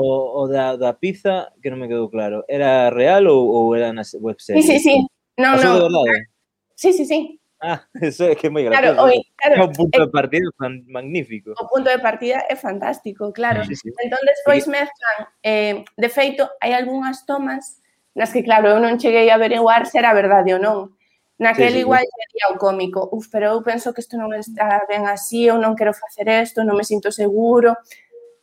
[0.44, 2.44] o da, da pizza, que non me quedou claro.
[2.50, 4.96] Era real ou, ou era na web Sí, sí, sí.
[5.40, 6.04] No, Pasou de no.
[6.04, 6.28] verdade?
[6.76, 7.40] Sí, sí, sí.
[7.66, 8.94] Ah, eso es que es muy gracioso.
[8.94, 10.48] Claro, hoy, claro, es un punto de partida
[10.86, 11.52] magnífico.
[11.58, 13.64] O punto de partida é fantástico, claro.
[13.64, 13.90] Sí, sí.
[13.98, 14.70] Entón, despois sí.
[14.70, 15.28] mezclan.
[15.42, 17.82] Eh, de feito, hai algunhas tomas
[18.14, 20.94] nas que, claro, eu non cheguei a averiguar se era verdade ou non.
[21.42, 23.10] Naquel sí, sí, igual sería o cómico.
[23.10, 26.62] Uf, pero eu penso que isto non está ben así, eu non quero facer isto,
[26.62, 27.74] non me sinto seguro.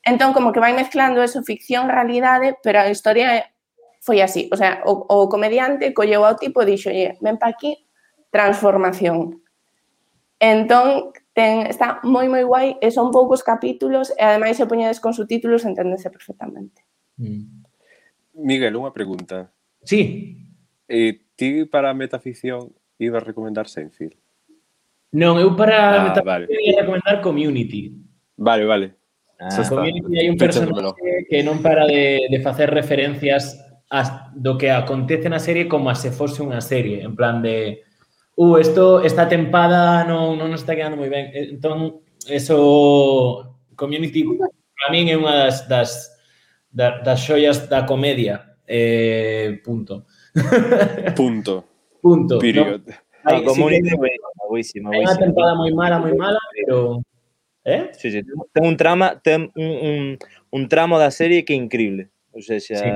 [0.04, 3.48] Entón, como que vai mezclando eso, ficción, realidade, pero a historia
[4.04, 4.52] foi así.
[4.52, 6.92] O sea, o, o comediante colleu ao tipo e dixo,
[7.24, 7.88] ven pa aquí,
[8.34, 9.46] transformación.
[10.42, 15.14] Entón, ten, está moi, moi guai e son poucos capítulos e ademais se poñedes con
[15.14, 16.82] subtítulos enténdese perfectamente.
[17.22, 17.62] Mm.
[18.42, 19.54] Miguel, unha pregunta.
[19.86, 20.34] Sí.
[20.90, 24.18] Eh, ti para metaficción iba a recomendar Seinfeld?
[25.14, 26.50] Non, eu para ah, metaficción vale.
[26.50, 27.94] iba a recomendar Community.
[28.34, 28.88] Vale, vale.
[29.38, 33.60] Ah, community hai un personaje que non para de, de facer referencias
[33.92, 37.84] as, do que acontece na serie como se fose unha serie, en plan de
[38.36, 41.30] uh, esto, esta tempada non, non nos está quedando moi ben.
[41.34, 45.90] Eh, entón, eso, community, para min é unha das, das,
[46.72, 48.58] das, das xoias da comedia.
[48.66, 50.08] Eh, punto.
[51.20, 51.66] punto.
[52.02, 52.40] punto.
[52.40, 52.84] Period.
[52.84, 52.94] No?
[53.24, 54.88] Hai, ah, community, sí, buenísima, buenísima.
[54.92, 57.00] É unha tempada moi mala, moi mala, pero...
[57.64, 57.96] Eh?
[57.96, 58.20] Sí, sí.
[58.52, 60.04] Ten un trama, ten un, un,
[60.52, 62.12] un tramo da serie que é increíble.
[62.36, 62.90] O sea, xa, sí.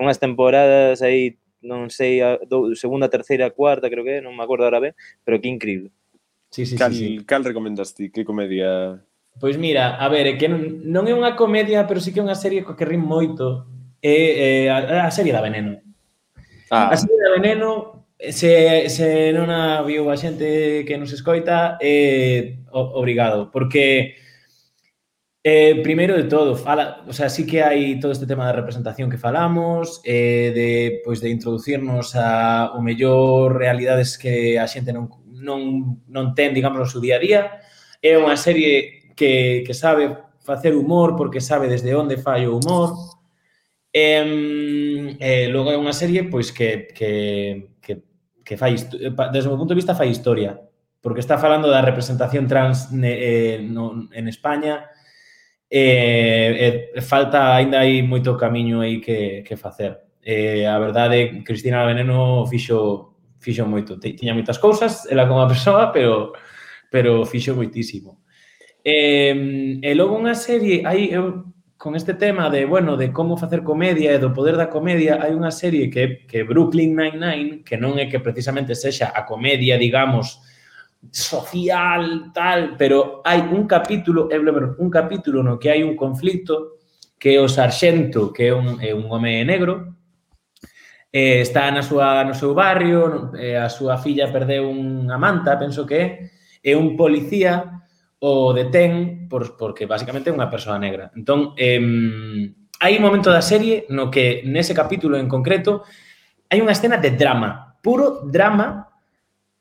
[0.00, 1.36] unhas temporadas aí
[1.66, 4.94] non sei a do, segunda, terceira, cuarta, creo que, non me acordo ahora ben,
[5.26, 5.90] pero que increíble.
[6.54, 7.24] Sí, sí, cal, sí, sí.
[7.26, 8.08] cal recomendas ti?
[8.08, 9.02] Que comedia?
[9.40, 12.26] Pois mira, a ver, é que non, non é unha comedia, pero sí que é
[12.26, 13.68] unha serie co que rin moito.
[14.00, 15.82] É, é a, a serie da Veneno.
[16.70, 16.88] Ah.
[16.88, 22.56] A serie da Veneno, se, se non a viu a xente que nos escoita, é
[22.72, 24.16] o, obrigado, porque
[25.48, 29.06] Eh, primeiro de todo, fala, o sea, sí que hai todo este tema da representación
[29.06, 30.68] que falamos, eh, de,
[31.06, 36.82] pois, de introducirnos a o mellor realidades que a xente non, non, non ten, digamos,
[36.82, 37.42] no seu día a día.
[38.02, 42.98] É unha serie que, que sabe facer humor porque sabe desde onde fai o humor.
[43.94, 48.02] Eh, eh, logo é unha serie pois que, que, que,
[48.42, 50.58] que fai, eh, desde o meu punto de vista, fai historia,
[50.98, 54.90] porque está falando da representación trans ne, eh, no, en España,
[55.70, 60.06] E, e falta, aínda hai moito camiño aí que, que facer.
[60.26, 63.98] eh, a verdade, Cristina Veneno fixo, fixo moito.
[64.00, 66.32] Tiña moitas cousas, ela como persoa, pero,
[66.90, 68.26] pero fixo moitísimo.
[68.82, 73.62] E, e logo unha serie, hai, eu, con este tema de, bueno, de como facer
[73.62, 77.94] comedia e do poder da comedia, hai unha serie que que Brooklyn Nine-Nine, que non
[77.94, 80.42] é que precisamente sexa a comedia, digamos,
[81.12, 86.76] social, tal, pero hai un capítulo, é un capítulo no que hai un conflicto
[87.18, 89.96] que o sarxento, que é un, é un home negro,
[91.12, 95.88] eh, está na súa, no seu barrio, eh, a súa filla perdeu unha manta, penso
[95.88, 96.08] que é,
[96.60, 97.82] e un policía
[98.20, 101.08] o detén por, porque basicamente é unha persoa negra.
[101.16, 101.80] Entón, eh,
[102.80, 105.88] hai un momento da serie no que nese capítulo en concreto
[106.52, 108.95] hai unha escena de drama, puro drama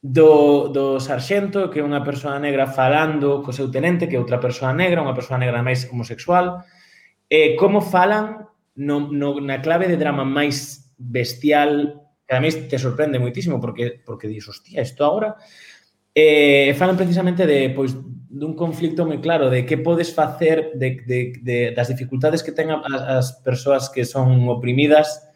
[0.06, 4.38] do, do sarxento, que é unha persoa negra falando co seu tenente, que é outra
[4.38, 6.62] persoa negra, unha persoa negra máis homosexual,
[7.26, 8.46] e como falan
[8.78, 14.30] no, no, na clave de drama máis bestial, que ademais te sorprende moitísimo, porque, porque
[14.30, 15.42] dis, hostia, isto agora...
[16.16, 21.20] Eh, falan precisamente de, pois, dun conflicto moi claro de que podes facer de, de,
[21.44, 25.28] de das dificultades que ten as, as persoas que son oprimidas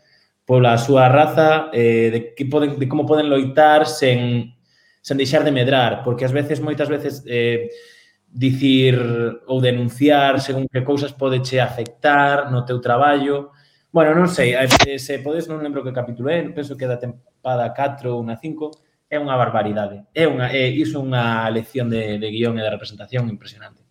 [0.48, 4.56] pola súa raza, eh, de, que poden, de como poden loitar sen
[5.02, 7.72] sen deixar de medrar, porque ás veces, moitas veces, eh,
[8.30, 8.96] dicir
[9.50, 13.52] ou denunciar según que cousas pode che afectar no teu traballo.
[13.90, 14.54] Bueno, non sei,
[15.02, 18.22] se eh, podes, non lembro que capítulo é, penso que é da tempada 4 ou
[18.22, 18.70] na 5,
[19.10, 20.06] é unha barbaridade.
[20.14, 23.82] É unha, é, iso unha lección de, de guión e de representación impresionante.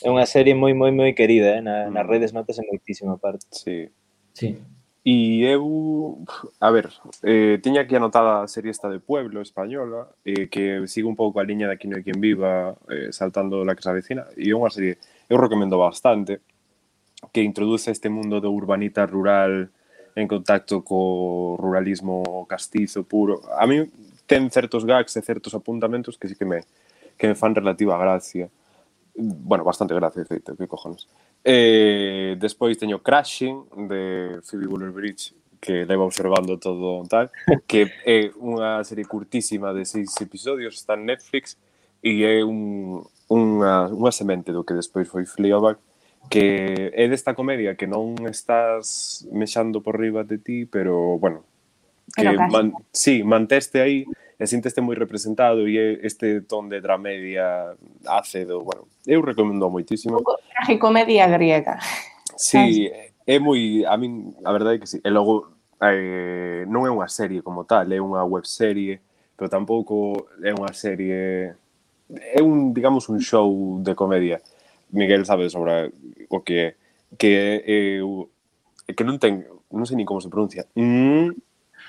[0.00, 1.62] É unha serie moi, moi, moi querida, eh?
[1.62, 1.92] Na, mm.
[1.92, 3.50] nas redes notase moitísimo parte.
[3.50, 3.90] Sí.
[4.32, 4.54] Sí.
[5.02, 6.24] E eu,
[6.60, 11.08] a ver, eh, tiña aquí anotada a serie esta de Pueblo española, eh, que sigue
[11.08, 13.88] un pouco a liña de Aquí no hai quen viva, eh, saltando la que se
[13.88, 15.00] avecina, e é unha serie,
[15.32, 16.44] eu recomendo bastante,
[17.32, 19.72] que introduce este mundo do urbanita rural
[20.16, 23.40] en contacto co ruralismo castizo puro.
[23.56, 23.88] A mí
[24.28, 26.60] ten certos gags e certos apuntamentos que sí que me,
[27.16, 28.52] que me fan relativa gracia.
[29.16, 31.08] Bueno, bastante gracia, feito, que cojones.
[31.08, 37.30] Eh, E despois teño Crashing de Phoebe Waller-Bridge que leva observando todo tal,
[37.68, 41.60] que é unha serie curtísima de seis episodios, está en Netflix
[42.00, 45.76] e é un, unha, unha semente do que despois foi Fleabag
[46.28, 51.44] que é desta comedia que non estás mexando por riba de ti, pero bueno,
[52.12, 54.04] que pero man, sí, manteste aí
[54.40, 57.76] e sinteste moi representado e eh, este ton de dramedia
[58.08, 60.24] ácido, bueno, eu recomendo moitísimo.
[60.56, 61.76] Tragicomedia griega.
[62.40, 65.52] Sí, eh, é moi, a min, a verdade é que sí, e logo
[65.84, 69.04] eh, non é unha serie como tal, é unha webserie,
[69.36, 71.52] pero tampouco é unha serie
[72.08, 74.40] é un, digamos, un show de comedia.
[74.88, 75.92] Miguel sabe sobre
[76.32, 76.68] o que é,
[77.20, 78.02] que é, eh,
[78.88, 80.64] é que non ten, non sei ni como se pronuncia.
[80.72, 81.36] Mm,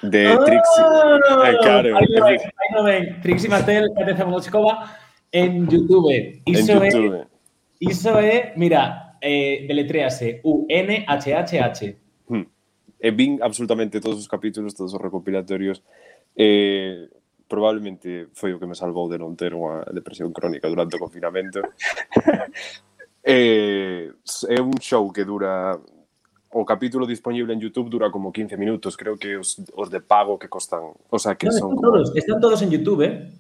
[0.02, 0.84] de oh, Trixie.
[0.84, 1.98] Eh, claro.
[1.98, 3.22] Ahí lo ven, ahí lo ven.
[3.22, 4.98] Trixie Mattel, Patricia Molochkova,
[5.32, 6.42] en YouTube.
[6.46, 7.22] Iso en YouTube.
[7.22, 7.28] Es,
[7.80, 11.98] hizo es, mira, eh, deletréase, U-N-H-H-H.
[12.28, 12.44] Hmm.
[13.00, 15.84] Eh, absolutamente todos os capítulos, todos os recopilatorios.
[16.36, 17.08] Eh,
[17.48, 21.60] probablemente foi o que me salvou de non ter unha depresión crónica durante o confinamento.
[23.28, 24.08] eh,
[24.48, 25.76] é un show que dura
[26.52, 30.38] o capítulo disponible en YouTube dura como 15 minutos, creo que os, os de pago
[30.38, 31.82] que costan, o sea, que no, son están, como...
[31.82, 33.32] todos, están todos en YouTube, eh?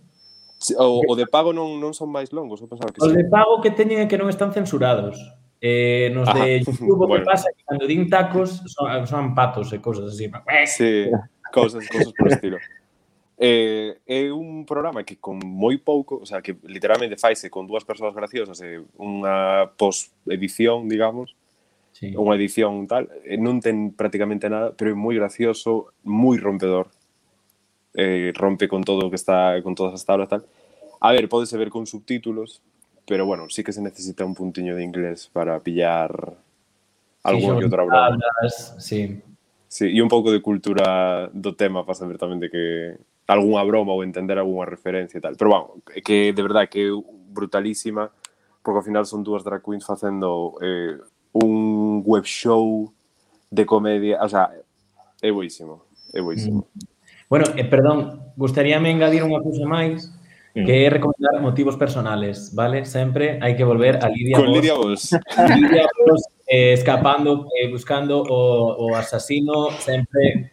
[0.78, 3.18] O, o de pago non, non son máis longos, eu pensaba que Os sí.
[3.18, 5.18] de pago que teñen é que non están censurados.
[5.58, 6.46] Eh, nos Ajá.
[6.46, 7.10] de ah, YouTube bueno.
[7.10, 10.30] o que pasa que cando din tacos son, son patos e cosas así.
[10.70, 11.10] Sí,
[11.50, 12.58] cosas, cosas por estilo.
[13.42, 17.82] Eh, é un programa que con moi pouco, o sea, que literalmente faise con dúas
[17.82, 21.34] persoas graciosas e unha post-edición, digamos,
[22.02, 22.18] sí.
[22.18, 26.90] unha edición tal, eh, non ten prácticamente nada, pero é moi gracioso, moi rompedor.
[27.94, 30.42] Eh, rompe con todo o que está con todas as tablas tal.
[30.98, 32.66] A ver, pódese ver con subtítulos,
[33.06, 36.10] pero bueno, sí que se necesita un puntiño de inglés para pillar
[37.22, 38.82] algo sí, que outro abrazo.
[38.82, 39.22] Sí.
[39.72, 42.66] Sí, e un pouco de cultura do tema para saber tamén de que
[43.32, 45.40] algunha broma ou entender algunha referencia e tal.
[45.40, 45.66] Pero, bueno,
[46.04, 46.96] que de verdade que é
[47.32, 48.12] brutalísima,
[48.60, 51.00] porque ao final son dúas drag queens facendo eh,
[51.32, 52.92] un web show
[53.50, 54.52] de comedia, o sea,
[55.22, 56.68] é boísimo, é boísimo.
[56.74, 56.88] Mm.
[57.30, 60.12] Bueno, eh, perdón, gustaríame engadir unha cousa máis,
[60.56, 60.66] mm.
[60.68, 62.84] que é recomendar motivos personales, vale?
[62.84, 64.56] Sempre hai que volver a Lidia Con Vos.
[64.56, 65.02] Lidia Vos.
[65.62, 70.52] Lidia Vos eh, escapando, eh, buscando o, o asasino, sempre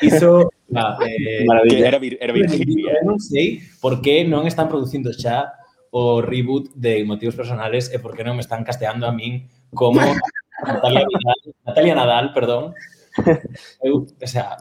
[0.00, 3.02] iso Va, eh, que era, vir, era Virginia.
[3.06, 5.50] Non sei por que non están producindo xa
[5.90, 9.50] o reboot de motivos personales eh, e por que non me están casteando a min
[9.74, 9.98] como
[10.66, 12.74] Natalia Nadal, Natalia Nadal, perdón.
[13.82, 14.56] O sea,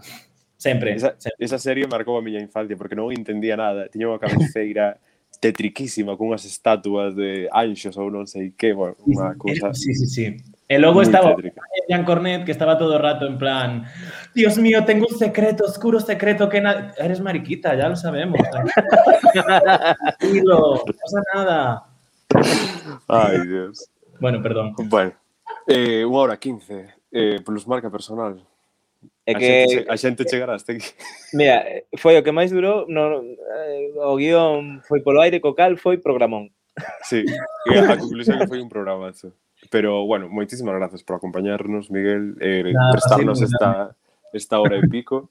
[0.58, 1.46] sempre, Esa, sempre.
[1.46, 3.88] esa serie marcou a miña infancia porque non entendía nada.
[3.88, 4.98] Tiña unha cabeceira
[5.40, 10.08] tetriquísima con unhas estatuas de anxos ou non sei que, bueno, unha cousa Sí, sí,
[10.10, 10.26] sí.
[10.70, 11.64] E logo estaba tétrica.
[11.88, 13.88] Jean Cornet que estaba todo o rato en plan
[14.36, 16.94] Dios mío, tengo un secreto, oscuro secreto que na...
[16.98, 18.38] Eres mariquita, ya lo sabemos.
[19.34, 21.60] Tranquilo, no pasa nada.
[23.08, 23.90] Ai, Dios.
[24.20, 24.74] Bueno, perdón.
[24.86, 25.14] Bueno,
[25.70, 28.42] Eh, unha hora 15, eh, plus marca personal.
[29.22, 29.46] É que...
[29.46, 30.90] A xente, a xente chegará hasta aquí.
[31.38, 35.78] Mira, foi o que máis durou, no, eh, o guión foi polo aire, co cal
[35.78, 36.50] foi programón.
[37.06, 39.38] Sí, e a conclusión que foi un programazo.
[39.70, 43.94] Pero, bueno, moitísimas grazas por acompañarnos, Miguel, eh, Nada, prestarnos esta,
[44.34, 45.30] esta hora e pico.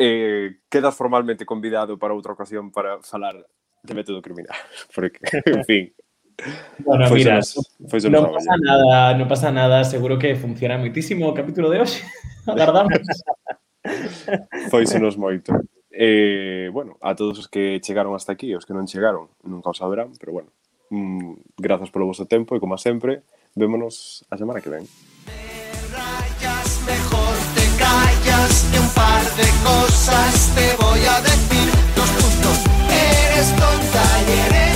[0.00, 3.36] eh, quedas formalmente convidado para outra ocasión para falar
[3.84, 4.56] de método criminal,
[4.96, 5.82] porque, en fin,
[6.84, 7.40] Bueno, foi mira,
[7.88, 12.00] foi non pasa nada, non pasa nada, seguro que funciona moitísimo o capítulo de hoxe.
[12.48, 13.04] Agardamos.
[14.72, 15.52] Foi nos moito.
[15.90, 19.76] Eh, bueno, a todos os que chegaron hasta aquí, os que non chegaron, nunca o
[19.76, 20.50] saberán, pero bueno,
[20.88, 24.86] mm, grazas polo vosso tempo e como sempre, vémonos a semana que ven.
[25.92, 31.68] rayas, mejor te callas que un par de cosas te voy a decir.
[31.98, 32.58] Dos puntos,
[32.88, 34.69] eres tonta y eres